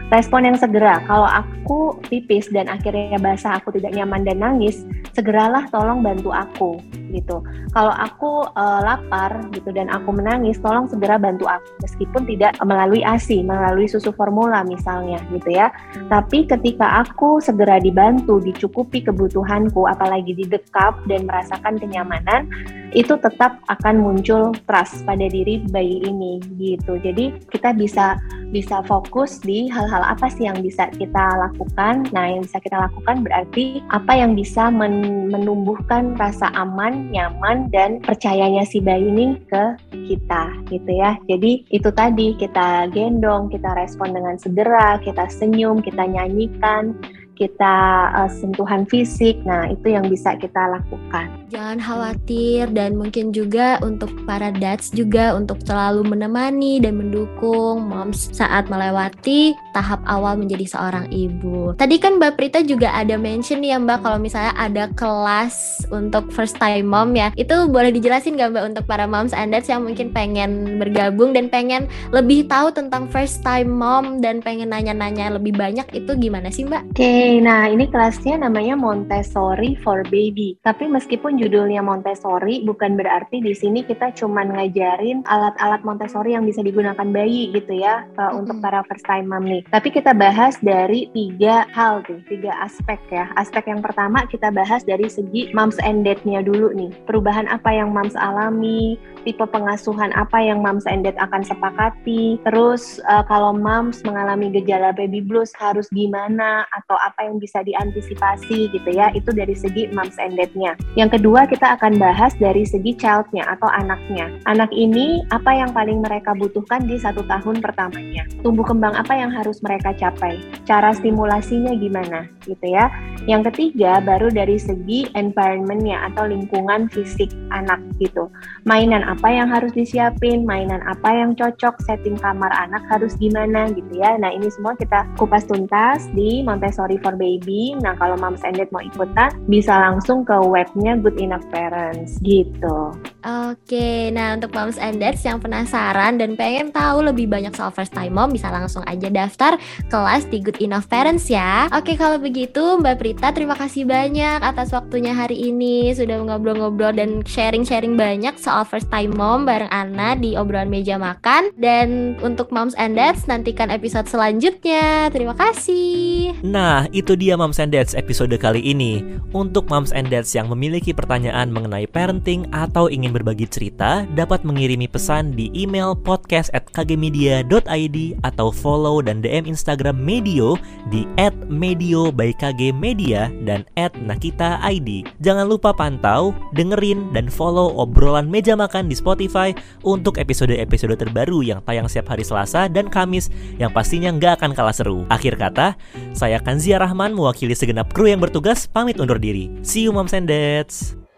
Respon 0.09 0.45
yang 0.45 0.57
segera, 0.57 1.05
kalau 1.05 1.29
aku 1.29 2.01
pipis 2.09 2.49
dan 2.49 2.65
akhirnya 2.65 3.21
basah, 3.21 3.61
aku 3.61 3.69
tidak 3.77 3.93
nyaman 3.93 4.25
dan 4.25 4.41
nangis, 4.41 4.81
segeralah 5.13 5.69
tolong 5.69 6.01
bantu 6.01 6.33
aku 6.33 6.81
gitu. 7.11 7.41
Kalau 7.73 7.93
aku 7.93 8.47
uh, 8.53 8.79
lapar 8.81 9.43
gitu 9.53 9.69
dan 9.73 9.89
aku 9.89 10.13
menangis, 10.13 10.57
tolong 10.61 10.87
segera 10.87 11.17
bantu 11.17 11.45
aku 11.49 11.67
meskipun 11.85 12.23
tidak 12.29 12.53
melalui 12.63 13.01
ASI, 13.01 13.41
melalui 13.41 13.89
susu 13.89 14.13
formula 14.13 14.61
misalnya 14.63 15.21
gitu 15.33 15.49
ya. 15.53 15.73
Tapi 16.07 16.45
ketika 16.45 17.03
aku 17.05 17.41
segera 17.41 17.81
dibantu, 17.81 18.39
dicukupi 18.41 19.03
kebutuhanku, 19.03 19.85
apalagi 19.89 20.33
didekap 20.37 20.97
dan 21.09 21.25
merasakan 21.25 21.77
kenyamanan, 21.77 22.49
itu 22.93 23.13
tetap 23.21 23.61
akan 23.69 24.01
muncul 24.01 24.53
trust 24.65 25.05
pada 25.05 25.29
diri 25.29 25.61
bayi 25.69 26.01
ini 26.05 26.41
gitu. 26.57 26.97
Jadi 27.01 27.37
kita 27.53 27.73
bisa 27.77 28.17
bisa 28.49 28.81
fokus 28.89 29.37
di 29.45 29.69
hal-hal 29.69 30.01
apa 30.01 30.25
sih 30.33 30.49
yang 30.49 30.57
bisa 30.65 30.89
kita 30.97 31.37
lakukan. 31.37 32.09
Nah, 32.09 32.25
yang 32.33 32.41
bisa 32.45 32.57
kita 32.57 32.77
lakukan 32.89 33.21
berarti 33.21 33.85
apa 33.93 34.17
yang 34.17 34.33
bisa 34.33 34.73
men 34.73 35.29
menumbuhkan 35.29 36.17
rasa 36.17 36.49
aman, 36.57 37.13
nyaman 37.13 37.69
dan 37.69 38.01
percayanya 38.01 38.65
si 38.65 38.81
bayi 38.81 39.05
ini 39.09 39.37
ke 39.47 39.77
kita 40.09 40.49
gitu 40.73 40.91
ya. 40.91 41.15
Jadi 41.29 41.69
itu 41.69 41.89
tadi 41.93 42.33
kita 42.37 42.89
gendong, 42.89 43.53
kita 43.53 43.69
respon 43.77 44.17
dengan 44.17 44.35
segera, 44.41 44.97
kita 45.05 45.29
senyum, 45.29 45.79
kita 45.85 46.09
nyanyikan 46.09 46.97
kita 47.39 47.75
uh, 48.13 48.27
sentuhan 48.27 48.83
fisik. 48.83 49.39
Nah, 49.47 49.71
itu 49.71 49.95
yang 49.95 50.11
bisa 50.11 50.35
kita 50.35 50.75
lakukan. 50.75 51.31
Jangan 51.47 51.79
khawatir 51.79 52.67
dan 52.75 52.99
mungkin 52.99 53.31
juga 53.31 53.79
untuk 53.79 54.11
para 54.27 54.51
dads 54.51 54.91
juga 54.91 55.33
untuk 55.33 55.63
selalu 55.63 56.03
menemani 56.03 56.83
dan 56.83 56.99
mendukung 56.99 57.87
moms 57.87 58.29
saat 58.35 58.67
melewati 58.67 59.55
tahap 59.79 60.03
awal 60.03 60.35
menjadi 60.35 60.67
seorang 60.67 61.07
ibu. 61.07 61.71
Tadi 61.79 61.95
kan 62.03 62.19
Mbak 62.19 62.35
Prita 62.35 62.59
juga 62.59 62.91
ada 62.91 63.15
mention 63.15 63.63
ya 63.63 63.79
Mbak 63.79 64.03
kalau 64.03 64.19
misalnya 64.19 64.51
ada 64.59 64.91
kelas 64.99 65.87
untuk 65.87 66.27
first 66.35 66.59
time 66.59 66.91
mom 66.91 67.15
ya. 67.15 67.31
Itu 67.39 67.71
boleh 67.71 67.95
dijelasin 67.95 68.35
gak 68.35 68.51
Mbak 68.51 68.65
untuk 68.75 68.83
para 68.83 69.07
moms 69.07 69.31
and 69.31 69.55
dads 69.55 69.71
yang 69.71 69.87
mungkin 69.87 70.11
pengen 70.11 70.75
bergabung 70.83 71.31
dan 71.31 71.47
pengen 71.47 71.87
lebih 72.11 72.51
tahu 72.51 72.75
tentang 72.75 73.07
first 73.07 73.39
time 73.39 73.71
mom 73.71 74.19
dan 74.19 74.43
pengen 74.43 74.75
nanya-nanya 74.75 75.39
lebih 75.39 75.55
banyak 75.55 75.87
itu 75.95 76.11
gimana 76.19 76.51
sih 76.51 76.67
Mbak? 76.67 76.83
Oke, 76.91 76.99
okay 76.99 77.29
nah 77.39 77.71
ini 77.71 77.87
kelasnya 77.87 78.41
namanya 78.41 78.75
Montessori 78.75 79.79
for 79.79 80.03
Baby. 80.11 80.59
Tapi 80.59 80.91
meskipun 80.91 81.39
judulnya 81.39 81.79
Montessori, 81.79 82.67
bukan 82.67 82.99
berarti 82.99 83.39
di 83.39 83.55
sini 83.55 83.87
kita 83.87 84.11
cuma 84.17 84.43
ngajarin 84.43 85.23
alat-alat 85.23 85.85
Montessori 85.87 86.35
yang 86.35 86.43
bisa 86.43 86.59
digunakan 86.59 87.07
bayi 87.07 87.53
gitu 87.55 87.79
ya 87.79 88.03
uh, 88.19 88.33
hmm. 88.33 88.39
untuk 88.43 88.57
para 88.59 88.83
first 88.89 89.07
time 89.07 89.31
mom 89.31 89.45
nih. 89.47 89.63
Tapi 89.69 89.93
kita 89.93 90.17
bahas 90.17 90.57
dari 90.65 91.13
tiga 91.13 91.69
hal 91.69 92.01
tuh, 92.09 92.17
tiga 92.25 92.49
aspek 92.65 92.97
ya. 93.13 93.29
Aspek 93.37 93.69
yang 93.69 93.85
pertama 93.85 94.25
kita 94.25 94.49
bahas 94.49 94.81
dari 94.81 95.05
segi 95.05 95.53
moms 95.53 95.77
and 95.85 96.01
dad-nya 96.01 96.41
dulu 96.41 96.73
nih. 96.73 96.89
Perubahan 97.05 97.45
apa 97.45 97.69
yang 97.69 97.93
moms 97.93 98.17
alami, 98.17 98.97
tipe 99.21 99.45
pengasuhan 99.45 100.09
apa 100.17 100.41
yang 100.41 100.65
moms 100.65 100.89
and 100.89 101.05
dad 101.05 101.13
akan 101.21 101.45
sepakati. 101.45 102.41
Terus 102.41 102.97
uh, 103.05 103.21
kalau 103.29 103.53
moms 103.53 104.01
mengalami 104.01 104.49
gejala 104.49 104.89
baby 104.97 105.21
blues 105.21 105.53
harus 105.61 105.85
gimana 105.93 106.65
atau 106.73 106.97
apa 106.97 107.19
apa 107.19 107.27
yang 107.27 107.43
bisa 107.43 107.59
diantisipasi 107.67 108.71
gitu 108.71 108.89
ya 108.95 109.11
itu 109.11 109.35
dari 109.35 109.51
segi 109.51 109.91
moms 109.91 110.15
and 110.21 110.37
dad-nya 110.37 110.77
yang 110.93 111.09
kedua 111.09 111.49
kita 111.49 111.75
akan 111.75 111.97
bahas 111.97 112.31
dari 112.37 112.63
segi 112.63 112.93
child-nya 112.95 113.43
atau 113.43 113.65
anaknya 113.65 114.29
anak 114.45 114.69
ini 114.71 115.25
apa 115.33 115.51
yang 115.51 115.73
paling 115.73 115.99
mereka 115.99 116.37
butuhkan 116.37 116.85
di 116.87 116.95
satu 116.95 117.27
tahun 117.27 117.59
pertamanya 117.59 118.23
tumbuh 118.39 118.63
kembang 118.63 118.93
apa 118.93 119.11
yang 119.17 119.33
harus 119.33 119.48
mereka 119.65 119.93
capai 119.97 120.37
cara 120.69 120.93
stimulasinya 120.93 121.73
gimana 121.73 122.29
gitu 122.45 122.65
ya 122.69 122.93
yang 123.25 123.41
ketiga 123.41 124.01
baru 124.01 124.29
dari 124.29 124.61
segi 124.61 125.09
environment-nya 125.17 126.13
atau 126.13 126.29
lingkungan 126.29 126.85
fisik 126.93 127.33
anak 127.49 127.81
gitu 127.97 128.29
mainan 128.69 129.01
apa 129.01 129.27
yang 129.29 129.49
harus 129.49 129.73
disiapin 129.73 130.45
mainan 130.45 130.85
apa 130.85 131.09
yang 131.09 131.33
cocok 131.33 131.77
setting 131.83 132.17
kamar 132.21 132.49
anak 132.53 132.81
harus 132.89 133.17
gimana 133.17 133.69
gitu 133.73 133.93
ya 133.97 134.15
nah 134.17 134.29
ini 134.29 134.47
semua 134.53 134.77
kita 134.77 135.05
kupas 135.17 135.45
tuntas 135.49 136.05
di 136.13 136.41
Montessori 136.43 136.99
for 136.99 137.15
Baby. 137.15 137.77
Nah, 137.79 137.95
kalau 137.95 138.19
Moms 138.19 138.43
and 138.43 138.57
Dad 138.57 138.69
mau 138.73 138.83
ikutan, 138.83 139.31
bisa 139.47 139.75
langsung 139.77 140.25
ke 140.27 140.35
webnya 140.35 140.99
Good 140.99 141.21
Enough 141.21 141.47
Parents 141.53 142.19
gitu. 142.19 142.91
Oke, 143.19 144.15
nah 144.15 144.39
untuk 144.39 144.55
Moms 144.55 144.79
and 144.79 145.03
Dads 145.03 145.27
yang 145.27 145.43
penasaran 145.43 146.15
dan 146.15 146.39
pengen 146.39 146.71
tahu 146.71 147.03
lebih 147.03 147.27
banyak 147.27 147.51
soal 147.51 147.67
first 147.67 147.91
time 147.91 148.15
mom, 148.15 148.31
bisa 148.31 148.47
langsung 148.47 148.79
aja 148.87 149.11
daftar 149.11 149.59
kelas 149.91 150.23
di 150.31 150.39
Good 150.39 150.63
Enough 150.63 150.87
Parents 150.87 151.27
ya. 151.27 151.67
Oke, 151.75 151.99
kalau 151.99 152.15
begitu 152.15 152.79
Mbak 152.79 152.95
Prita, 152.95 153.35
terima 153.35 153.59
kasih 153.59 153.83
banyak 153.83 154.39
atas 154.39 154.71
waktunya 154.71 155.11
hari 155.11 155.35
ini. 155.35 155.91
Sudah 155.91 156.15
ngobrol-ngobrol 156.23 156.95
dan 156.95 157.19
sharing-sharing 157.27 157.99
banyak 157.99 158.39
soal 158.39 158.63
first 158.63 158.87
time 158.87 159.11
mom 159.11 159.43
bareng 159.43 159.67
Ana 159.67 160.15
di 160.15 160.39
obrolan 160.39 160.71
meja 160.71 160.95
makan. 160.95 161.51
Dan 161.59 162.15
untuk 162.23 162.55
Moms 162.55 162.71
and 162.79 162.95
Dads, 162.95 163.27
nantikan 163.27 163.67
episode 163.67 164.07
selanjutnya. 164.07 165.11
Terima 165.11 165.35
kasih. 165.35 166.39
Nah, 166.39 166.87
itu 166.95 167.19
dia 167.19 167.35
Moms 167.35 167.59
and 167.59 167.75
Dads 167.75 167.99
episode 167.99 168.31
kali 168.39 168.63
ini. 168.63 169.03
Untuk 169.35 169.67
Moms 169.67 169.91
and 169.91 170.07
Dads 170.07 170.31
yang 170.31 170.47
memiliki 170.47 170.95
pertanyaan 170.95 171.51
mengenai 171.51 171.83
parenting 171.83 172.47
atau 172.55 172.87
ingin 172.87 173.08
berbagi 173.11 173.49
cerita, 173.49 174.07
dapat 174.13 174.45
mengirimi 174.45 174.85
pesan 174.85 175.33
di 175.33 175.49
email 175.57 175.97
podcast 175.97 176.47
at 176.53 176.69
kgmedia.id 176.71 177.97
atau 178.21 178.47
follow 178.53 179.01
dan 179.03 179.19
DM 179.19 179.49
Instagram 179.49 179.97
Medio 179.97 180.55
di 180.93 181.09
at 181.17 181.33
Medio 181.49 182.13
by 182.13 182.31
KG 182.37 182.71
Media 182.71 183.33
dan 183.43 183.67
at 183.75 183.91
Nakita 183.97 184.61
ID. 184.61 185.03
Jangan 185.19 185.49
lupa 185.49 185.73
pantau, 185.73 186.31
dengerin, 186.53 187.11
dan 187.11 187.27
follow 187.27 187.73
obrolan 187.75 188.29
meja 188.29 188.53
makan 188.53 188.87
di 188.87 188.95
Spotify 188.95 189.51
untuk 189.81 190.21
episode-episode 190.21 190.95
terbaru 190.95 191.41
yang 191.41 191.59
tayang 191.65 191.89
setiap 191.89 192.13
hari 192.13 192.23
Selasa 192.23 192.69
dan 192.69 192.87
Kamis 192.87 193.33
yang 193.57 193.73
pastinya 193.73 194.13
nggak 194.13 194.39
akan 194.39 194.51
kalah 194.53 194.75
seru. 194.75 195.03
Akhir 195.09 195.35
kata, 195.35 195.73
saya 196.13 196.37
Kanzia 196.37 196.77
Rahman 196.77 197.17
mewakili 197.17 197.57
segenap 197.57 197.91
kru 197.91 198.07
yang 198.07 198.21
bertugas 198.21 198.69
pamit 198.69 199.01
undur 199.01 199.17
diri. 199.17 199.49
See 199.65 199.83
you 199.83 199.91
moms 199.91 200.13
and 200.13 200.29
dads. 200.29 201.08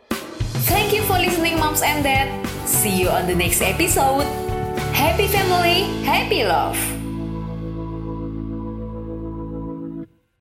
Thank 0.67 0.93
you 0.93 1.02
for 1.04 1.17
listening 1.17 1.58
moms 1.58 1.82
and 1.82 2.04
dads. 2.04 2.50
See 2.69 3.02
you 3.02 3.10
on 3.10 3.28
the 3.28 3.36
next 3.36 3.62
episode. 3.62 4.24
Happy 4.93 5.28
family, 5.28 5.84
happy 6.04 6.43
love. 6.45 7.01